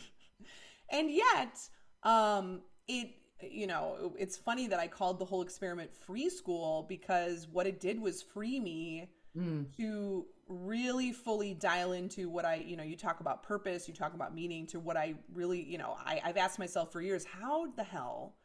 [0.90, 1.58] and yet
[2.04, 3.10] um it
[3.42, 7.80] you know, it's funny that I called the whole experiment free school because what it
[7.80, 9.66] did was free me mm.
[9.78, 14.14] to really fully dial into what I, you know, you talk about purpose, you talk
[14.14, 17.72] about meaning to what I really, you know, I, I've asked myself for years, how
[17.72, 18.36] the hell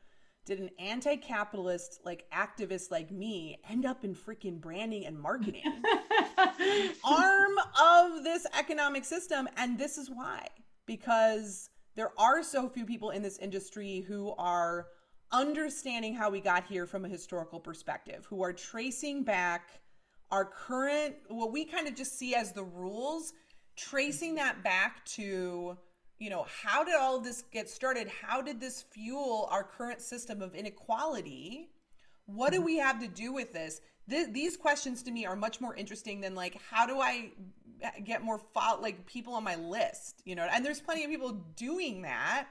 [0.44, 5.62] did an anti-capitalist like activist like me end up in freaking branding and marketing?
[7.04, 10.46] Arm of this economic system and this is why.
[10.86, 14.86] Because there are so few people in this industry who are
[15.30, 19.81] understanding how we got here from a historical perspective who are tracing back
[20.32, 23.34] our current, what we kind of just see as the rules,
[23.76, 25.76] tracing that back to,
[26.18, 28.08] you know, how did all of this get started?
[28.08, 31.68] How did this fuel our current system of inequality?
[32.24, 32.64] What do mm-hmm.
[32.64, 33.82] we have to do with this?
[34.08, 37.32] Th- these questions to me are much more interesting than like, how do I
[38.02, 40.48] get more fo- like people on my list, you know?
[40.50, 42.48] And there's plenty of people doing that,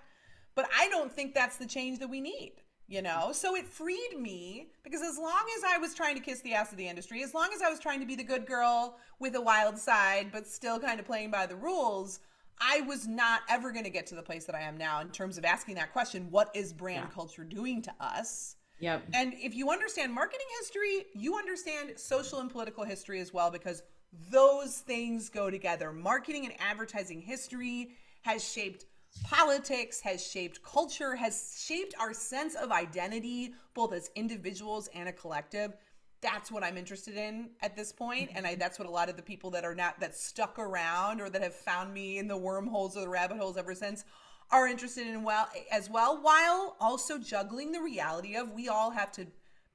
[0.53, 2.53] but I don't think that's the change that we need
[2.87, 6.41] you know so it freed me because as long as i was trying to kiss
[6.41, 8.45] the ass of the industry as long as i was trying to be the good
[8.45, 12.19] girl with a wild side but still kind of playing by the rules
[12.59, 15.09] i was not ever going to get to the place that i am now in
[15.09, 17.13] terms of asking that question what is brand yeah.
[17.13, 19.03] culture doing to us Yep.
[19.13, 23.83] And if you understand marketing history, you understand social and political history as well because
[24.31, 25.91] those things go together.
[25.91, 27.91] Marketing and advertising history
[28.23, 28.85] has shaped
[29.23, 35.11] Politics has shaped culture, has shaped our sense of identity, both as individuals and a
[35.13, 35.73] collective.
[36.21, 39.15] That's what I'm interested in at this point, and I, that's what a lot of
[39.15, 42.37] the people that are not that stuck around or that have found me in the
[42.37, 44.05] wormholes or the rabbit holes ever since
[44.51, 49.11] are interested in well as well, while also juggling the reality of we all have
[49.13, 49.25] to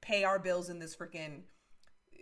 [0.01, 1.41] pay our bills in this freaking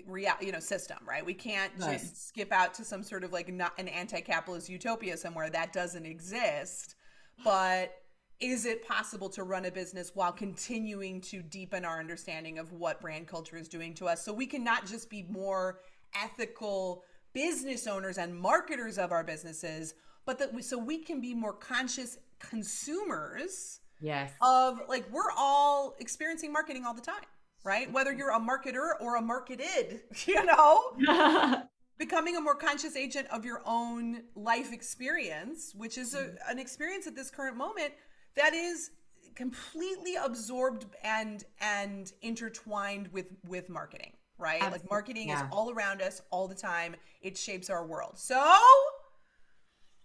[0.07, 1.25] real you know system right?
[1.25, 5.49] We can't just skip out to some sort of like not an anti-capitalist utopia somewhere.
[5.49, 6.95] That doesn't exist
[7.43, 7.93] but
[8.39, 12.99] is it possible to run a business while continuing to deepen our understanding of what
[12.99, 14.23] brand culture is doing to us?
[14.23, 15.79] So we can not just be more
[16.13, 19.93] ethical business owners and marketers of our businesses
[20.25, 24.31] but that we, so we can be more conscious consumers yes.
[24.41, 27.15] of like we're all experiencing marketing all the time
[27.63, 27.91] right?
[27.91, 30.91] Whether you're a marketer or a marketed you know
[31.97, 36.51] becoming a more conscious agent of your own life experience, which is a, mm-hmm.
[36.51, 37.93] an experience at this current moment
[38.35, 38.91] that is
[39.35, 44.79] completely absorbed and and intertwined with with marketing right Absolutely.
[44.79, 45.43] like marketing yeah.
[45.43, 48.41] is all around us all the time it shapes our world so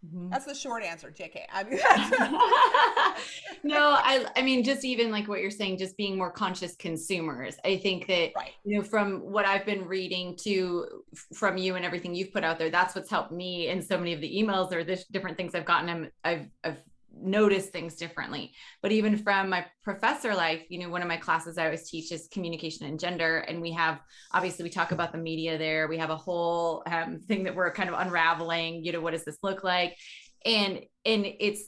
[0.06, 0.30] Mm-hmm.
[0.30, 1.42] That's the short answer, JK.
[1.52, 1.78] I mean,
[3.62, 7.56] no, I, I mean, just even like what you're saying, just being more conscious consumers.
[7.64, 8.52] I think that, right.
[8.64, 11.02] you know, from what I've been reading to
[11.34, 14.14] from you and everything you've put out there, that's what's helped me in so many
[14.14, 16.10] of the emails or the different things I've gotten.
[16.24, 16.82] I've, I've
[17.14, 18.52] notice things differently.
[18.82, 22.12] But even from my professor life, you know, one of my classes I always teach
[22.12, 23.38] is communication and gender.
[23.38, 24.00] And we have,
[24.32, 25.88] obviously, we talk about the media there.
[25.88, 29.24] We have a whole um, thing that we're kind of unraveling, you know, what does
[29.24, 29.96] this look like?
[30.44, 31.64] And, and it's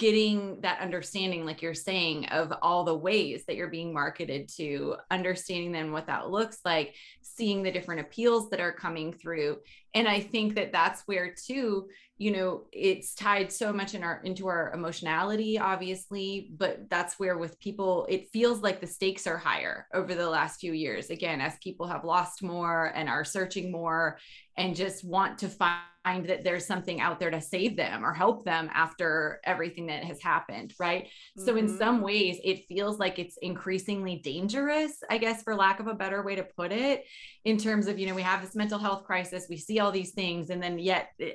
[0.00, 4.96] getting that understanding like you're saying of all the ways that you're being marketed to
[5.10, 9.58] understanding then what that looks like seeing the different appeals that are coming through
[9.94, 11.88] and i think that that's where too
[12.20, 17.38] you know it's tied so much in our into our emotionality obviously but that's where
[17.38, 21.40] with people it feels like the stakes are higher over the last few years again
[21.40, 24.18] as people have lost more and are searching more
[24.58, 28.44] and just want to find that there's something out there to save them or help
[28.44, 31.44] them after everything that has happened right mm-hmm.
[31.44, 31.78] so in mm-hmm.
[31.78, 36.22] some ways it feels like it's increasingly dangerous i guess for lack of a better
[36.22, 37.04] way to put it
[37.46, 40.10] in terms of you know we have this mental health crisis we see all these
[40.10, 41.32] things and then yet eh,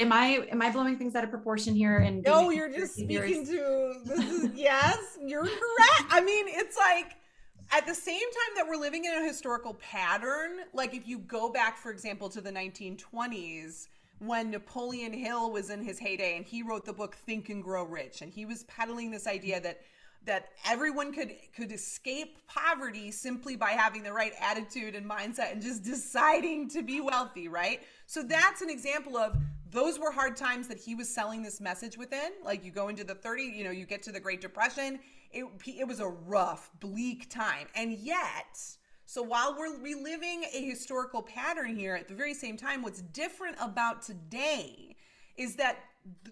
[0.00, 1.98] am I am I blowing things out of proportion here?
[1.98, 6.04] And no, you're just speaking to this is yes, you're correct.
[6.10, 7.16] I mean, it's like
[7.72, 11.50] at the same time that we're living in a historical pattern, like if you go
[11.50, 13.86] back, for example, to the 1920s
[14.18, 17.84] when Napoleon Hill was in his heyday and he wrote the book Think and Grow
[17.84, 19.80] Rich, and he was peddling this idea that
[20.26, 25.62] that everyone could could escape poverty simply by having the right attitude and mindset and
[25.62, 27.80] just deciding to be wealthy, right?
[28.06, 29.36] So that's an example of
[29.70, 32.32] those were hard times that he was selling this message within.
[32.44, 34.98] Like you go into the 30, you know, you get to the Great Depression,
[35.32, 37.66] it it was a rough, bleak time.
[37.74, 38.60] And yet,
[39.06, 43.56] so while we're reliving a historical pattern here at the very same time, what's different
[43.60, 44.96] about today
[45.36, 45.78] is that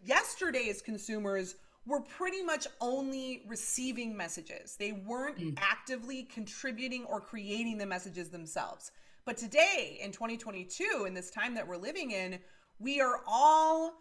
[0.04, 1.56] yesterday's consumers
[1.88, 4.76] were pretty much only receiving messages.
[4.76, 5.58] They weren't mm.
[5.58, 8.92] actively contributing or creating the messages themselves.
[9.24, 12.38] But today, in 2022, in this time that we're living in,
[12.78, 13.94] we are all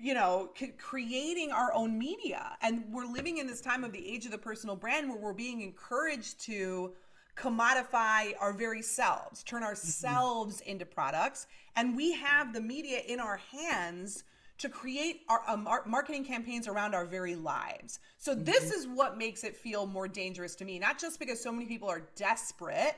[0.00, 4.10] you know c- creating our own media and we're living in this time of the
[4.10, 6.94] age of the personal brand where we're being encouraged to
[7.36, 9.68] commodify our very selves turn mm-hmm.
[9.68, 10.70] ourselves mm-hmm.
[10.70, 11.46] into products
[11.76, 14.24] and we have the media in our hands
[14.58, 17.98] to create our uh, marketing campaigns around our very lives.
[18.18, 18.44] So mm-hmm.
[18.44, 21.66] this is what makes it feel more dangerous to me, not just because so many
[21.66, 22.96] people are desperate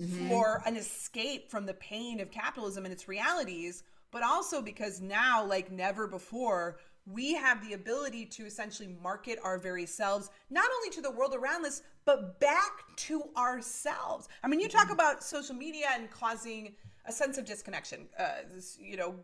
[0.00, 0.28] mm-hmm.
[0.28, 5.44] for an escape from the pain of capitalism and its realities, but also because now
[5.44, 10.90] like never before we have the ability to essentially market our very selves not only
[10.90, 14.92] to the world around us but back to ourselves i mean you talk mm-hmm.
[14.92, 16.74] about social media and causing
[17.06, 19.14] a sense of disconnection uh, this, you know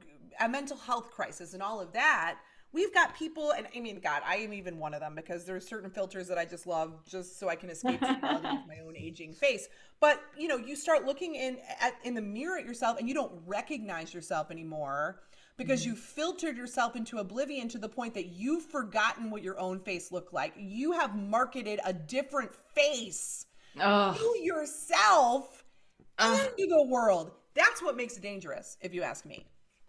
[0.41, 2.39] a mental health crisis and all of that
[2.77, 5.57] we've got people and i mean god i am even one of them because there
[5.57, 8.69] are certain filters that i just love just so i can escape the reality of
[8.69, 9.69] my own aging face
[9.99, 13.15] but you know you start looking in at in the mirror at yourself and you
[13.15, 15.21] don't recognize yourself anymore
[15.57, 15.91] because mm-hmm.
[15.91, 20.13] you filtered yourself into oblivion to the point that you've forgotten what your own face
[20.13, 23.47] looked like you have marketed a different face
[23.81, 24.13] oh.
[24.13, 25.65] to yourself
[26.19, 26.49] oh.
[26.59, 29.47] into the world that's what makes it dangerous if you ask me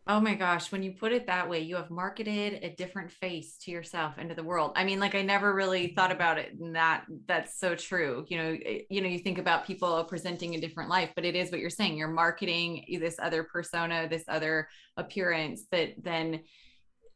[0.09, 3.57] Oh my gosh, when you put it that way, you have marketed a different face
[3.59, 4.71] to yourself and to the world.
[4.75, 8.25] I mean, like I never really thought about it and that that's so true.
[8.29, 11.35] You know, eh, you know, you think about people presenting a different life, but it
[11.35, 11.97] is what you're saying.
[11.97, 16.41] You're marketing this other persona, this other appearance that then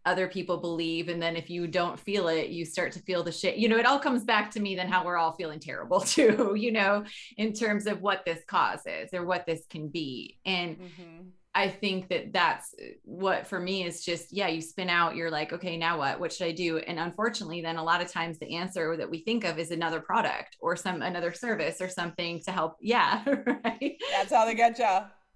[0.06, 3.32] other people believe and then if you don't feel it you start to feel the
[3.32, 6.00] shit you know it all comes back to me then how we're all feeling terrible
[6.00, 7.04] too you know
[7.38, 11.22] in terms of what this causes or what this can be and mm-hmm
[11.54, 15.30] I think that that's uh, what for me is just, yeah, you spin out, you're
[15.30, 16.20] like, okay, now what?
[16.20, 16.78] What should I do?
[16.78, 20.00] And unfortunately, then a lot of times the answer that we think of is another
[20.00, 22.78] product or some another service or something to help.
[22.82, 23.24] Yeah.
[23.26, 23.98] Right.
[24.12, 24.86] That's how they get you.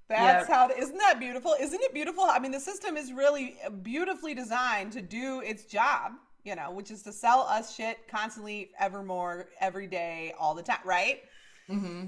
[0.08, 0.56] That's yep.
[0.56, 1.56] how, isn't that beautiful?
[1.60, 2.24] Isn't it beautiful?
[2.24, 6.14] I mean, the system is really uh, beautifully designed to do its job,
[6.44, 10.64] you know, which is to sell us shit constantly, ever more, every day, all the
[10.64, 11.22] time, right?
[11.70, 12.08] Mm-hmm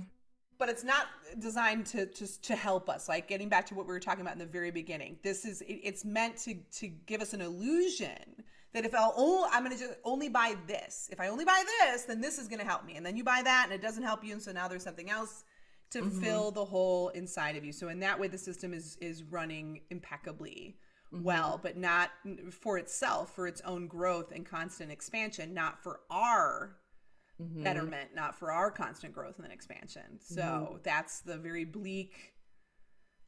[0.58, 1.08] but it's not
[1.39, 4.34] designed to, to to help us like getting back to what we were talking about
[4.34, 8.43] in the very beginning this is it, it's meant to to give us an illusion
[8.74, 12.03] that if I'll oh I'm gonna just only buy this if I only buy this
[12.03, 14.24] then this is gonna help me and then you buy that and it doesn't help
[14.24, 15.43] you and so now there's something else
[15.91, 16.22] to mm-hmm.
[16.22, 19.82] fill the hole inside of you so in that way the system is is running
[19.89, 20.78] impeccably
[21.14, 21.24] mm-hmm.
[21.24, 22.12] well but not
[22.51, 26.78] for itself for its own growth and constant expansion not for our
[27.42, 27.64] mm-hmm.
[27.64, 30.20] betterment, not for our constant growth and expansion.
[30.20, 30.76] So mm-hmm.
[30.84, 32.34] that's the very bleak.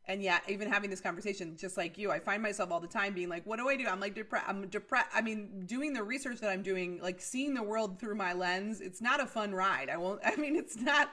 [0.06, 3.14] And yeah, even having this conversation, just like you, I find myself all the time
[3.14, 4.46] being like, "What do I do?" I'm like depressed.
[4.48, 5.10] I'm depressed.
[5.14, 8.82] I mean, doing the research that I'm doing, like seeing the world through my lens,
[8.82, 9.90] it's not a fun ride.
[9.90, 10.22] I won't.
[10.26, 11.12] I mean, it's not.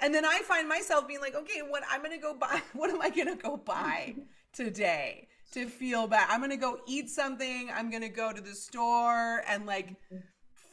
[0.00, 2.60] And then I find myself being like, "Okay, what I'm gonna go buy?
[2.74, 4.14] What am I gonna go buy
[4.52, 6.26] today?" to feel bad.
[6.30, 7.70] I'm gonna go eat something.
[7.74, 9.94] I'm gonna go to the store and like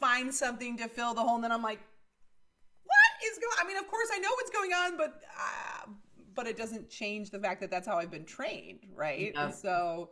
[0.04, 1.80] find something to fill the hole, and then I'm like,
[2.84, 3.56] what is going?
[3.62, 5.90] I mean, of course I know what's going on, but uh,
[6.34, 9.32] but it doesn't change the fact that that's how I've been trained, right?
[9.34, 9.50] Yeah.
[9.50, 10.10] so,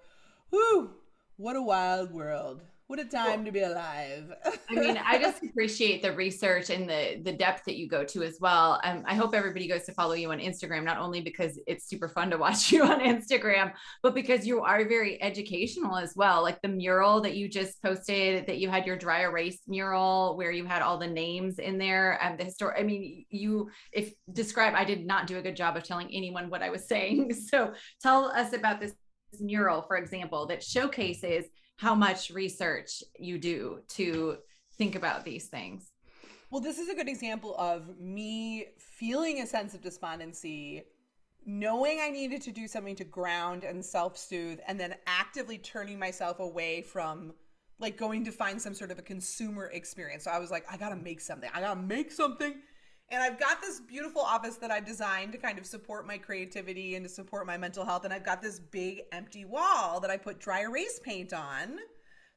[0.50, 0.90] whoo,
[1.36, 2.62] what a wild world.
[2.92, 4.34] What a time to be alive.
[4.68, 8.22] I mean, I just appreciate the research and the the depth that you go to
[8.22, 8.82] as well.
[8.84, 12.06] Um, I hope everybody goes to follow you on Instagram, not only because it's super
[12.06, 13.72] fun to watch you on Instagram,
[14.02, 16.42] but because you are very educational as well.
[16.42, 20.52] Like the mural that you just posted, that you had your dry erase mural where
[20.52, 22.74] you had all the names in there and the history.
[22.76, 24.74] I mean, you if describe.
[24.74, 27.32] I did not do a good job of telling anyone what I was saying.
[27.50, 27.72] So
[28.02, 28.92] tell us about this
[29.40, 31.46] mural, for example, that showcases
[31.76, 34.36] how much research you do to
[34.76, 35.90] think about these things.
[36.50, 40.82] Well, this is a good example of me feeling a sense of despondency,
[41.46, 45.98] knowing I needed to do something to ground and self soothe, and then actively turning
[45.98, 47.32] myself away from
[47.78, 50.24] like going to find some sort of a consumer experience.
[50.24, 51.50] So I was like, I gotta make something.
[51.52, 52.54] I gotta make something
[53.12, 56.96] and I've got this beautiful office that I've designed to kind of support my creativity
[56.96, 58.06] and to support my mental health.
[58.06, 61.78] And I've got this big empty wall that I put dry erase paint on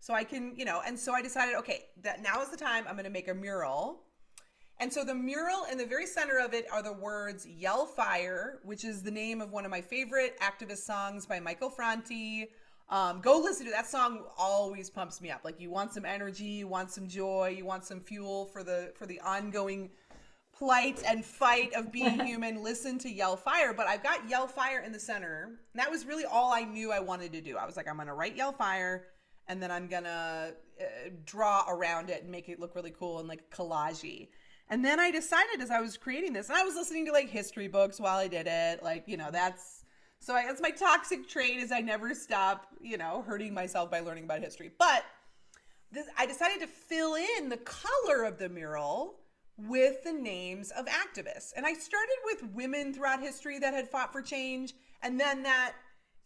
[0.01, 2.83] So I can, you know, and so I decided, okay, that now is the time
[2.89, 4.01] I'm going to make a mural.
[4.81, 8.59] And so the mural in the very center of it are the words Yell Fire,
[8.63, 12.49] which is the name of one of my favorite activist songs by Michael Franti.
[12.89, 15.41] Um, go listen to that song always pumps me up.
[15.45, 18.91] Like you want some energy, you want some joy, you want some fuel for the
[18.95, 19.89] for the ongoing
[20.57, 22.63] plight and fight of being human.
[22.63, 23.73] Listen to Yell Fire.
[23.73, 25.59] But I've got Yell Fire in the center.
[25.73, 27.57] And that was really all I knew I wanted to do.
[27.57, 29.05] I was like, I'm gonna write Yell Fire
[29.47, 33.27] and then I'm gonna uh, draw around it and make it look really cool and
[33.27, 34.29] like collagey.
[34.69, 37.29] And then I decided as I was creating this, and I was listening to like
[37.29, 38.81] history books while I did it.
[38.81, 39.85] Like, you know, that's
[40.19, 43.99] so I, that's my toxic trait is I never stop, you know, hurting myself by
[43.99, 44.71] learning about history.
[44.79, 45.05] But
[45.91, 49.19] this, I decided to fill in the color of the mural
[49.57, 51.53] with the names of activists.
[51.55, 54.73] And I started with women throughout history that had fought for change.
[55.01, 55.73] And then that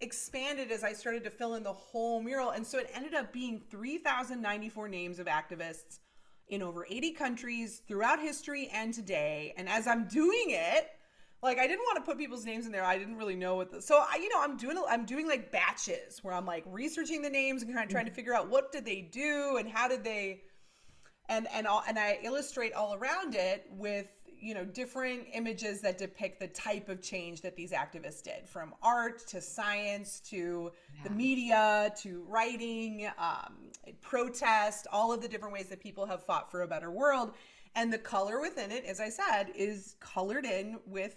[0.01, 2.51] expanded as I started to fill in the whole mural.
[2.51, 5.99] And so it ended up being 3,094 names of activists
[6.47, 9.53] in over 80 countries throughout history and today.
[9.57, 10.89] And as I'm doing it,
[11.41, 12.83] like I didn't want to put people's names in there.
[12.83, 15.51] I didn't really know what the so I you know I'm doing I'm doing like
[15.51, 18.71] batches where I'm like researching the names and kind of trying to figure out what
[18.71, 20.41] did they do and how did they
[21.29, 24.07] and and all and I illustrate all around it with
[24.41, 28.73] you know different images that depict the type of change that these activists did from
[28.81, 31.03] art to science to yeah.
[31.03, 33.55] the media to writing um,
[34.01, 37.33] protest all of the different ways that people have fought for a better world
[37.75, 41.15] and the color within it as i said is colored in with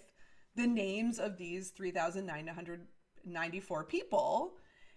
[0.55, 4.53] the names of these 3994 people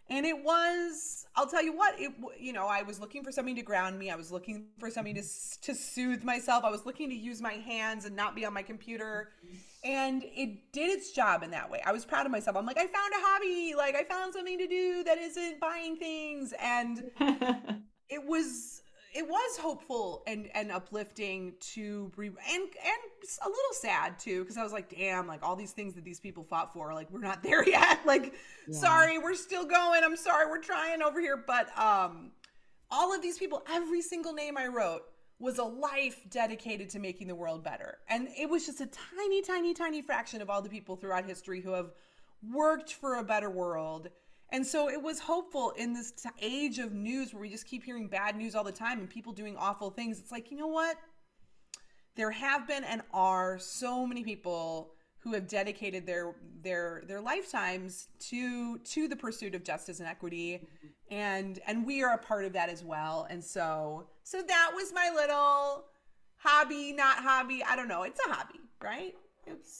[0.08, 3.56] and it was i'll tell you what it you know i was looking for something
[3.56, 4.10] to ground me.
[4.10, 5.22] I was looking for something to
[5.62, 6.64] to soothe myself.
[6.64, 9.30] I was looking to use my hands and not be on my computer.
[9.84, 11.80] And it did its job in that way.
[11.84, 12.56] I was proud of myself.
[12.56, 13.74] I'm like i found a hobby.
[13.76, 16.54] Like i found something to do that isn't buying things.
[16.60, 17.10] And
[18.08, 18.82] it was
[19.16, 24.58] it was hopeful and and uplifting to re- and and a little sad too because
[24.58, 27.20] I was like, damn, like all these things that these people fought for, like we're
[27.20, 28.00] not there yet.
[28.04, 28.34] like,
[28.68, 28.78] yeah.
[28.78, 30.04] sorry, we're still going.
[30.04, 32.32] I'm sorry, we're trying over here, but um,
[32.90, 35.02] all of these people, every single name I wrote
[35.38, 39.40] was a life dedicated to making the world better, and it was just a tiny,
[39.40, 41.92] tiny, tiny fraction of all the people throughout history who have
[42.52, 44.08] worked for a better world
[44.56, 48.08] and so it was hopeful in this age of news where we just keep hearing
[48.08, 50.18] bad news all the time and people doing awful things.
[50.18, 50.96] It's like, you know what?
[52.14, 58.08] There have been and are so many people who have dedicated their their their lifetimes
[58.30, 60.66] to to the pursuit of justice and equity
[61.10, 63.26] and and we are a part of that as well.
[63.28, 65.84] And so so that was my little
[66.38, 67.62] hobby, not hobby.
[67.62, 68.04] I don't know.
[68.04, 69.12] It's a hobby, right?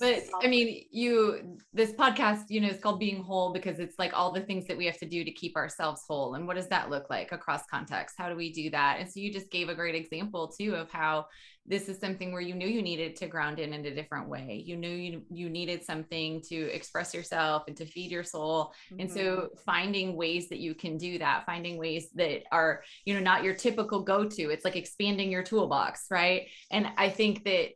[0.01, 4.13] But I mean, you this podcast, you know, is called Being Whole because it's like
[4.15, 6.35] all the things that we have to do to keep ourselves whole.
[6.35, 8.17] And what does that look like across context?
[8.19, 8.99] How do we do that?
[9.01, 11.27] And so you just gave a great example too of how
[11.69, 14.63] this is something where you knew you needed to ground in in a different way.
[14.65, 18.73] You knew you, you needed something to express yourself and to feed your soul.
[18.93, 19.01] Mm-hmm.
[19.01, 19.47] And so mm-hmm.
[19.65, 23.55] finding ways that you can do that, finding ways that are, you know, not your
[23.55, 24.51] typical go-to.
[24.51, 26.47] It's like expanding your toolbox, right?
[26.71, 27.71] And I think that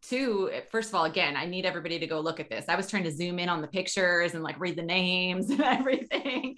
[0.00, 2.66] too first of all again i need everybody to go look at this.
[2.68, 5.60] I was trying to zoom in on the pictures and like read the names and
[5.60, 6.56] everything.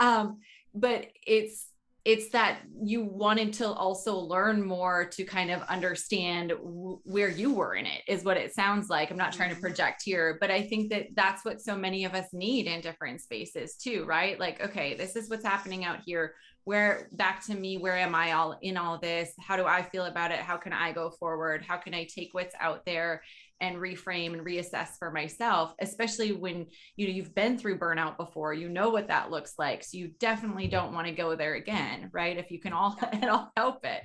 [0.00, 0.40] Um,
[0.74, 1.68] but it's
[2.04, 7.54] it's that you wanted to also learn more to kind of understand w- where you
[7.54, 9.10] were in it is what it sounds like.
[9.10, 9.62] I'm not trying to mm-hmm.
[9.62, 13.22] project here but i think that that's what so many of us need in different
[13.22, 14.38] spaces too right?
[14.38, 16.34] Like okay this is what's happening out here
[16.64, 19.32] where back to me where am i all in all this?
[19.38, 20.38] How do i feel about it?
[20.38, 21.62] How can i go forward?
[21.66, 23.22] How can i take what's out there
[23.60, 25.74] and reframe and reassess for myself?
[25.80, 29.84] Especially when you know you've been through burnout before you know what that looks like.
[29.84, 32.36] So you definitely don't want to go there again right?
[32.36, 34.02] If you can all at all help it.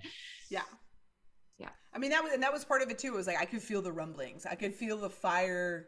[0.50, 0.62] Yeah.
[1.58, 1.70] Yeah.
[1.94, 3.46] I mean that was and that was part of it too it was like i
[3.46, 4.46] could feel the rumblings.
[4.46, 5.88] I could feel the fire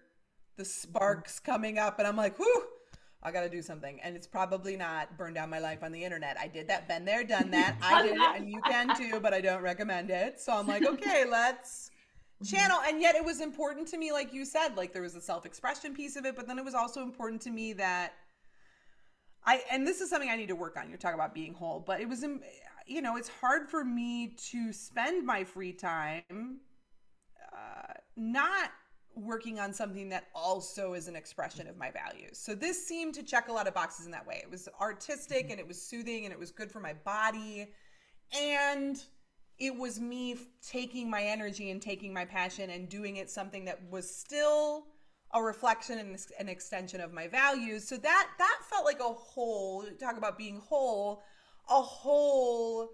[0.57, 2.63] the sparks coming up and i'm like whoo
[3.23, 3.99] I got to do something.
[4.01, 6.37] And it's probably not burn down my life on the internet.
[6.39, 7.75] I did that, been there, done that.
[7.81, 10.39] I did it, and you can too, but I don't recommend it.
[10.39, 11.91] So I'm like, okay, let's
[12.43, 12.79] channel.
[12.87, 15.45] And yet it was important to me, like you said, like there was a self
[15.45, 18.13] expression piece of it, but then it was also important to me that
[19.45, 20.89] I, and this is something I need to work on.
[20.89, 22.23] You're talking about being whole, but it was,
[22.85, 26.59] you know, it's hard for me to spend my free time
[27.53, 28.71] uh, not
[29.15, 32.37] working on something that also is an expression of my values.
[32.37, 34.39] So this seemed to check a lot of boxes in that way.
[34.41, 37.67] It was artistic and it was soothing and it was good for my body.
[38.39, 39.01] And
[39.59, 43.79] it was me taking my energy and taking my passion and doing it something that
[43.89, 44.87] was still
[45.33, 47.87] a reflection and an extension of my values.
[47.87, 51.23] So that that felt like a whole talk about being whole
[51.69, 52.89] a whole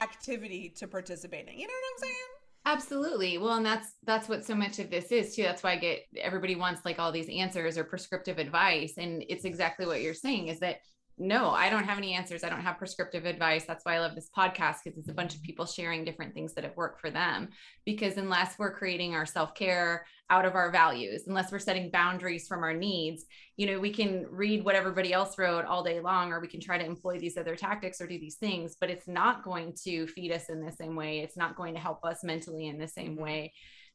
[0.00, 1.58] activity to participate in.
[1.58, 2.39] You know what I'm saying?
[2.66, 3.38] Absolutely.
[3.38, 5.42] Well, and that's that's what so much of this is too.
[5.42, 9.44] That's why I get everybody wants like all these answers or prescriptive advice and it's
[9.44, 10.76] exactly what you're saying is that
[11.20, 12.42] no, I don't have any answers.
[12.42, 13.66] I don't have prescriptive advice.
[13.66, 15.46] That's why I love this podcast because it's a bunch of mm-hmm.
[15.46, 17.50] people sharing different things that have worked for them.
[17.84, 22.48] Because unless we're creating our self care out of our values, unless we're setting boundaries
[22.48, 23.26] from our needs,
[23.58, 26.60] you know, we can read what everybody else wrote all day long, or we can
[26.60, 30.06] try to employ these other tactics or do these things, but it's not going to
[30.06, 31.20] feed us in the same way.
[31.20, 33.24] It's not going to help us mentally in the same mm-hmm.
[33.24, 33.52] way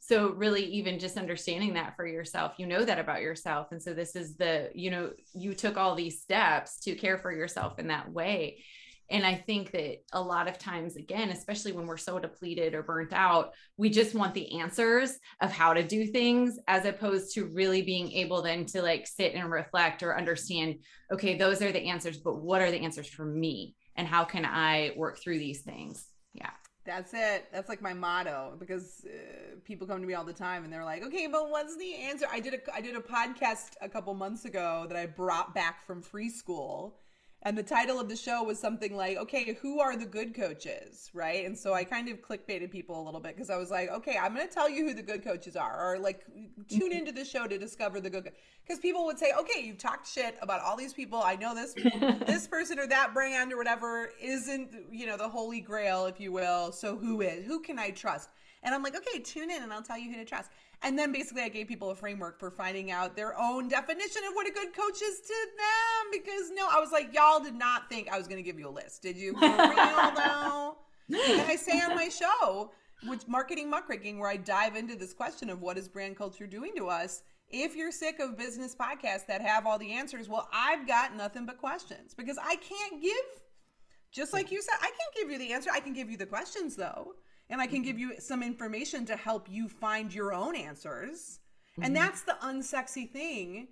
[0.08, 3.68] so really even just understanding that for yourself you know that about yourself.
[3.72, 7.32] And so this is the you know you took all these steps to care for
[7.32, 8.64] yourself in that way.
[9.10, 12.82] And i think that a lot of times again especially when we're so depleted or
[12.82, 17.46] burnt out we just want the answers of how to do things as opposed to
[17.46, 20.78] really being able then to like sit and reflect or understand
[21.14, 23.76] okay those are the answers but what are the answers for me?
[23.96, 26.08] And how can i work through these things?
[26.34, 26.50] Yeah
[26.86, 27.48] that's it.
[27.52, 30.86] That's like my motto because uh, people come to me all the time and they're
[30.86, 34.14] like, "Okay, but what's the answer?" I did a I did a podcast a couple
[34.14, 37.00] months ago that I brought back from free school
[37.46, 41.12] and the title of the show was something like, okay, who are the good coaches?
[41.14, 41.46] Right.
[41.46, 44.18] And so I kind of clickbaited people a little bit because I was like, okay,
[44.20, 46.26] I'm going to tell you who the good coaches are, or like
[46.68, 46.92] tune mm-hmm.
[46.92, 48.32] into the show to discover the good.
[48.66, 51.22] Because people would say, okay, you've talked shit about all these people.
[51.24, 51.74] I know this,
[52.26, 56.32] this person or that brand or whatever isn't, you know, the holy grail, if you
[56.32, 56.72] will.
[56.72, 57.46] So who is?
[57.46, 58.30] Who can I trust?
[58.64, 60.50] And I'm like, okay, tune in and I'll tell you who to trust.
[60.86, 64.36] And then basically, I gave people a framework for finding out their own definition of
[64.36, 66.12] what a good coach is to them.
[66.12, 68.70] Because no, I was like, y'all did not think I was going to give you
[68.70, 69.34] a list, did you?
[69.34, 69.50] For real
[70.16, 70.78] though.
[71.10, 72.72] and I say on my show,
[73.08, 76.74] which marketing muckraking, where I dive into this question of what is brand culture doing
[76.78, 77.24] to us.
[77.50, 81.48] If you're sick of business podcasts that have all the answers, well, I've got nothing
[81.48, 83.42] but questions because I can't give,
[84.12, 85.72] just like you said, I can't give you the answer.
[85.74, 87.16] I can give you the questions though
[87.50, 91.40] and I can give you some information to help you find your own answers.
[91.74, 91.84] Mm-hmm.
[91.84, 93.68] And that's the unsexy thing.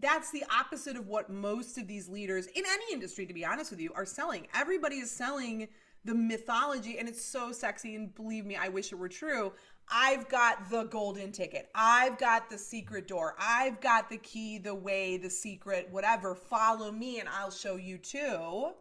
[0.00, 3.70] That's the opposite of what most of these leaders in any industry, to be honest
[3.70, 4.48] with you, are selling.
[4.54, 5.68] Everybody is selling
[6.04, 7.94] the mythology, and it's so sexy.
[7.94, 9.52] And believe me, I wish it were true.
[9.88, 11.68] I've got the golden ticket.
[11.74, 13.36] I've got the secret door.
[13.38, 16.34] I've got the key, the way, the secret, whatever.
[16.34, 18.72] Follow me, and I'll show you too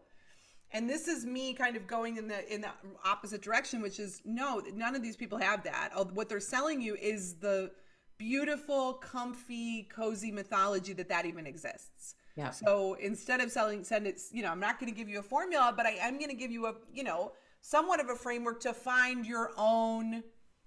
[0.74, 2.69] and this is me kind of going in the in the
[3.05, 5.91] opposite direction which is no none of these people have that.
[6.13, 7.72] What they're selling you is the
[8.17, 12.15] beautiful comfy cozy mythology that that even exists.
[12.36, 12.51] Yeah.
[12.51, 15.24] So instead of selling send it you know i'm not going to give you a
[15.24, 18.59] formula but i am going to give you a you know somewhat of a framework
[18.61, 20.24] to find your own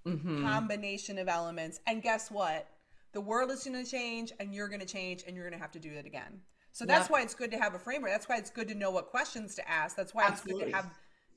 [0.07, 0.43] mm-hmm.
[0.43, 1.81] combination of elements.
[1.87, 2.69] And guess what?
[3.13, 5.63] The world is going to change and you're going to change and you're going to
[5.63, 6.41] have to do it again
[6.75, 8.11] so that's why it's good to have a framework.
[8.11, 9.97] That's why it's good to know what questions to ask.
[9.97, 10.55] That's why Absolutely.
[10.55, 10.91] it's good to have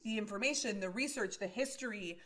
[0.04, 2.18] the information, the research, the history,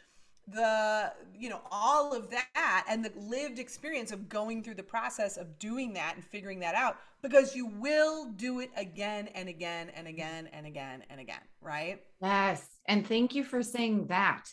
[0.47, 5.37] the you know all of that and the lived experience of going through the process
[5.37, 9.91] of doing that and figuring that out because you will do it again and again
[9.95, 14.51] and again and again and again right yes and thank you for saying that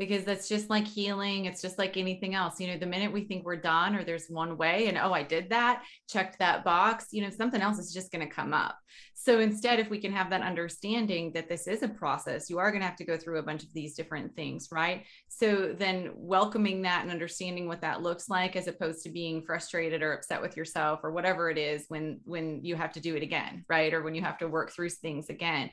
[0.00, 1.44] because that's just like healing.
[1.44, 2.58] It's just like anything else.
[2.58, 5.22] You know, the minute we think we're done or there's one way and, oh, I
[5.22, 8.78] did that, checked that box, you know, something else is just going to come up.
[9.12, 12.70] So instead, if we can have that understanding that this is a process, you are
[12.70, 15.04] going to have to go through a bunch of these different things, right?
[15.28, 20.00] So then welcoming that and understanding what that looks like as opposed to being frustrated
[20.00, 23.22] or upset with yourself or whatever it is when when you have to do it
[23.22, 23.92] again, right?
[23.92, 25.70] Or when you have to work through things again.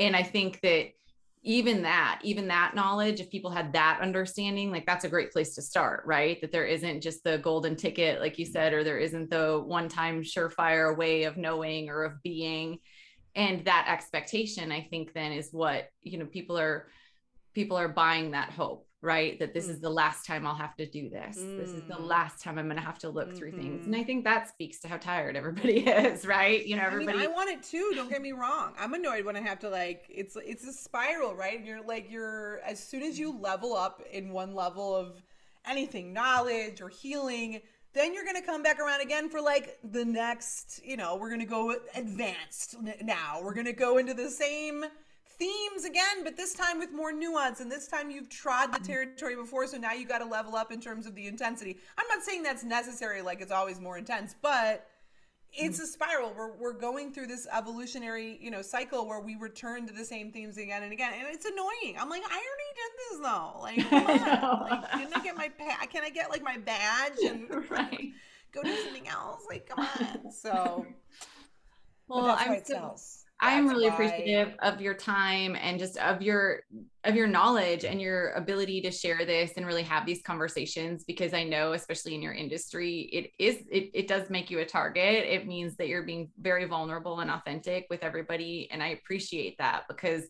[0.00, 0.88] And I think that
[1.42, 5.54] even that even that knowledge if people had that understanding like that's a great place
[5.54, 6.40] to start right?
[6.40, 9.88] That there isn't just the golden ticket like you said or there isn't the one
[9.88, 12.78] time surefire way of knowing or of being.
[13.36, 16.88] And that expectation i think then is what you know people are
[17.54, 19.70] people are buying that hope right that this mm.
[19.70, 21.58] is the last time i'll have to do this mm.
[21.58, 22.06] this is the mm.
[22.06, 23.36] last time i'm going to have to look mm-hmm.
[23.36, 26.82] through things and i think that speaks to how tired everybody is right you know
[26.82, 29.40] everybody I, mean, I want it too don't get me wrong i'm annoyed when i
[29.40, 33.38] have to like it's it's a spiral right you're like you're as soon as you
[33.38, 35.22] level up in one level of
[35.66, 37.60] anything knowledge or healing
[37.92, 41.28] then you're going to come back around again for like the next you know we're
[41.28, 44.84] going to go advanced now we're going to go into the same
[45.40, 47.60] themes again, but this time with more nuance.
[47.60, 50.70] And this time you've trod the territory before, so now you got to level up
[50.70, 51.78] in terms of the intensity.
[51.98, 54.86] I'm not saying that's necessary, like it's always more intense, but
[55.52, 56.32] it's a spiral.
[56.36, 60.30] We're, we're going through this evolutionary, you know, cycle where we return to the same
[60.30, 61.96] themes again and again, and it's annoying.
[61.98, 63.60] I'm like, I already did this though.
[63.60, 64.70] Like, come on.
[64.70, 68.12] like can I get my pa- can I get like my badge and right.
[68.52, 69.44] go do something else?
[69.48, 70.32] Like, come on.
[70.32, 70.86] So,
[72.08, 72.94] well, I'm so,
[73.40, 73.94] I'm really why...
[73.94, 76.60] appreciative of your time and just of your
[77.04, 81.32] of your knowledge and your ability to share this and really have these conversations because
[81.32, 85.24] I know especially in your industry it is it, it does make you a target.
[85.26, 89.84] It means that you're being very vulnerable and authentic with everybody and I appreciate that
[89.88, 90.24] because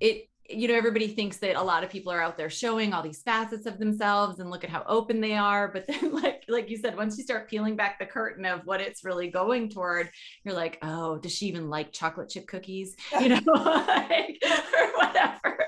[0.00, 3.02] it you know everybody thinks that a lot of people are out there showing all
[3.02, 6.70] these facets of themselves and look at how open they are but then like like
[6.70, 10.10] you said once you start peeling back the curtain of what it's really going toward
[10.44, 12.96] you're like oh does she even like chocolate chip cookies?
[13.20, 15.58] You know like, or whatever.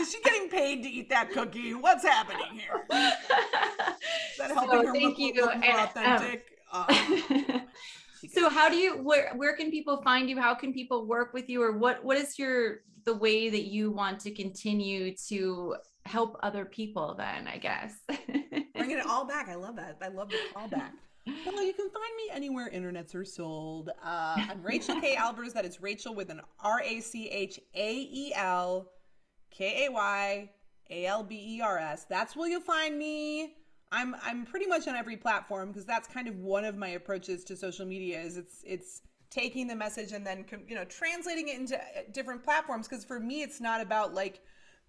[0.00, 1.74] Is she getting paid to eat that cookie?
[1.74, 2.84] What's happening here?
[2.84, 5.34] Is that helping so, her thank look, you.
[5.42, 6.44] look more and, um, authentic?
[6.72, 7.58] Um, uh,
[8.32, 10.40] so how do you where where can people find you?
[10.40, 11.62] How can people work with you?
[11.62, 16.64] Or what what is your the way that you want to continue to help other
[16.64, 17.94] people then i guess.
[18.74, 19.48] Bringing it all back.
[19.48, 19.98] I love that.
[20.02, 20.90] I love the callback.
[21.46, 23.90] Well you can find me anywhere internets are sold.
[24.04, 25.14] Uh, i'm rachael k.
[25.20, 25.52] Albers.
[25.52, 27.68] That is rachel with an r-a-c-h-a-e-l
[29.50, 30.48] k-a-y-a-l-b-e-r-s
[32.08, 33.54] that's where you'll find me.
[33.92, 37.44] I'm I'm pretty much on every platform because that's kind of one of my approaches
[37.44, 39.02] to social media is it's it's
[39.32, 43.18] taking the message and then you know translating it into uh, different platforms because for
[43.18, 44.42] me it's not about like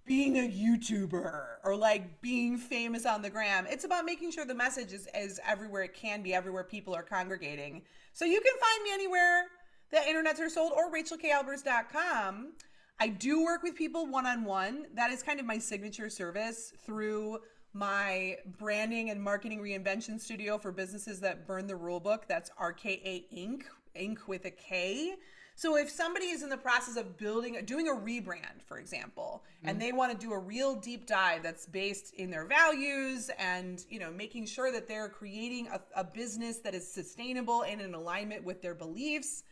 [0.05, 3.65] being a YouTuber or like being famous on the gram.
[3.69, 7.03] It's about making sure the message is, is everywhere it can be, everywhere people are
[7.03, 7.83] congregating.
[8.11, 9.45] So you can find me anywhere
[9.91, 12.51] that internets are sold or rachaelkayalbers.com.
[12.99, 14.87] I do work with people one on one.
[14.93, 17.39] That is kind of my signature service through
[17.73, 22.25] my branding and marketing reinvention studio for businesses that burn the rule book.
[22.27, 23.63] That's RKA Inc.
[23.99, 24.27] Inc.
[24.27, 25.15] with a K.
[25.55, 29.69] So if somebody is in the process of building, doing a rebrand, for example, mm-hmm.
[29.69, 33.85] and they want to do a real deep dive that's based in their values and
[33.89, 37.93] you know making sure that they're creating a, a business that is sustainable and in
[37.93, 39.43] alignment with their beliefs.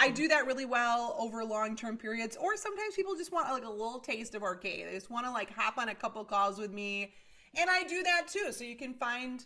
[0.00, 3.70] I do that really well over long-term periods, or sometimes people just want like a
[3.70, 4.86] little taste of arcade.
[4.86, 7.14] They just want to like hop on a couple calls with me
[7.56, 8.52] and I do that too.
[8.52, 9.44] So you can find,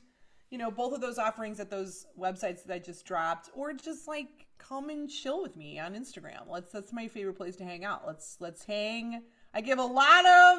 [0.52, 4.06] you know, both of those offerings at those websites that I just dropped, or just
[4.06, 6.42] like come and chill with me on Instagram.
[6.46, 8.02] Let's that's my favorite place to hang out.
[8.06, 9.22] Let's let's hang.
[9.54, 10.58] I give a lot of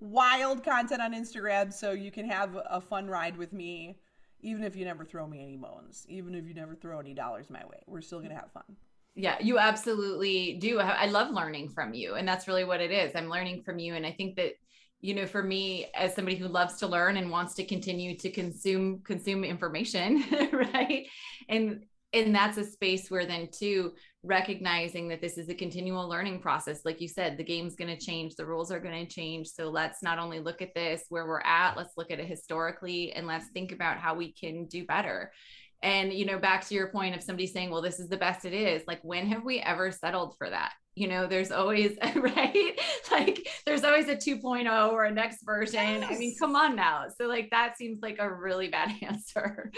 [0.00, 3.98] wild content on Instagram so you can have a fun ride with me
[4.42, 7.48] even if you never throw me any moans, even if you never throw any dollars
[7.48, 7.80] my way.
[7.86, 8.64] We're still to have fun.
[9.14, 10.80] Yeah, you absolutely do.
[10.80, 12.14] I love learning from you.
[12.14, 13.14] And that's really what it is.
[13.14, 13.94] I'm learning from you.
[13.94, 14.54] And I think that
[15.02, 18.30] you know for me as somebody who loves to learn and wants to continue to
[18.30, 21.06] consume consume information right?
[21.48, 21.84] And
[22.14, 23.92] and that's a space where then too
[24.22, 28.04] recognizing that this is a continual learning process like you said the game's going to
[28.04, 29.48] change the rules are going to change.
[29.48, 33.12] So let's not only look at this where we're at let's look at it historically
[33.12, 35.32] and let's think about how we can do better.
[35.82, 38.44] And you know back to your point of somebody saying well this is the best
[38.44, 42.80] it is like when have we ever settled for that you know there's always right?
[43.10, 46.00] Like there's always a 2.0 or a next version.
[46.00, 46.10] Yes.
[46.10, 47.06] i mean come on now.
[47.16, 49.70] So like that seems like a really bad answer.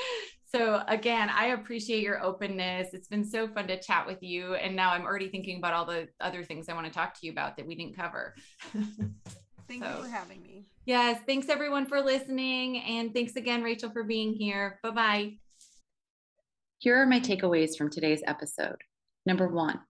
[0.53, 2.89] So again i appreciate your openness.
[2.93, 5.85] It's been so fun to chat with you and now i'm already thinking about all
[5.85, 8.35] the other things i want to talk to you about that we didn't cover.
[9.67, 10.67] Thank so, you for having me.
[10.85, 14.79] yes thanks everyone for listening and thanks again rachael for being here.
[14.83, 15.33] Bye bye
[16.79, 18.77] here are my takeaways from today's episode.
[19.25, 19.81] Number one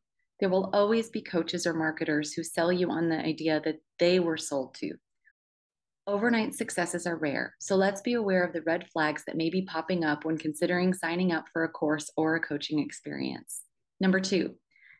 [0.44, 4.20] there will always be coaches or marketers who sell you on the idea that they
[4.20, 4.92] were sold to.
[6.06, 9.62] Overnight successes are rare, so let's be aware of the red flags that may be
[9.62, 13.62] popping up when considering signing up for a course or a coaching experience.
[14.00, 14.56] Number two,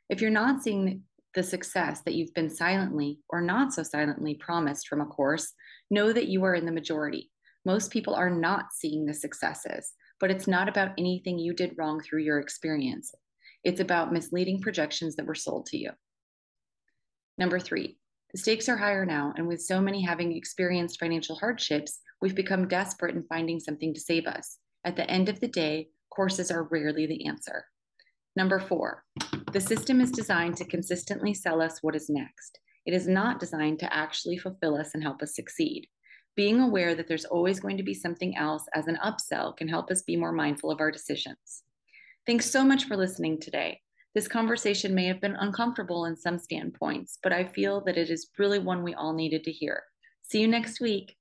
[0.09, 1.03] if you're not seeing
[1.35, 5.53] the success that you've been silently or not so silently promised from a course,
[5.91, 7.31] know that you are in the majority.
[7.67, 12.01] Most people are not seeing the successes, but it's not about anything you did wrong
[12.01, 13.13] through your experience.
[13.65, 15.91] It's about misleading projections that were sold to you.
[17.39, 17.97] Number three,
[18.33, 22.69] the stakes are higher now, and with so many having experienced financial hardships, we've become
[22.69, 24.59] desperate in finding something to save us.
[24.85, 27.65] At the end of the day, courses are rarely the answer.
[28.37, 29.05] Number four,
[29.53, 32.59] the system is designed to consistently sell us what is next.
[32.85, 35.87] It is not designed to actually fulfill us and help us succeed.
[36.37, 39.91] Being aware that there's always going to be something else as an upsell can help
[39.91, 41.63] us be more mindful of our decisions.
[42.27, 43.81] Thanks so much for listening today.
[44.15, 48.31] This conversation may have been uncomfortable in some standpoints, but I feel that it is
[48.39, 49.83] really one we all needed to hear.
[50.23, 51.17] See you next week.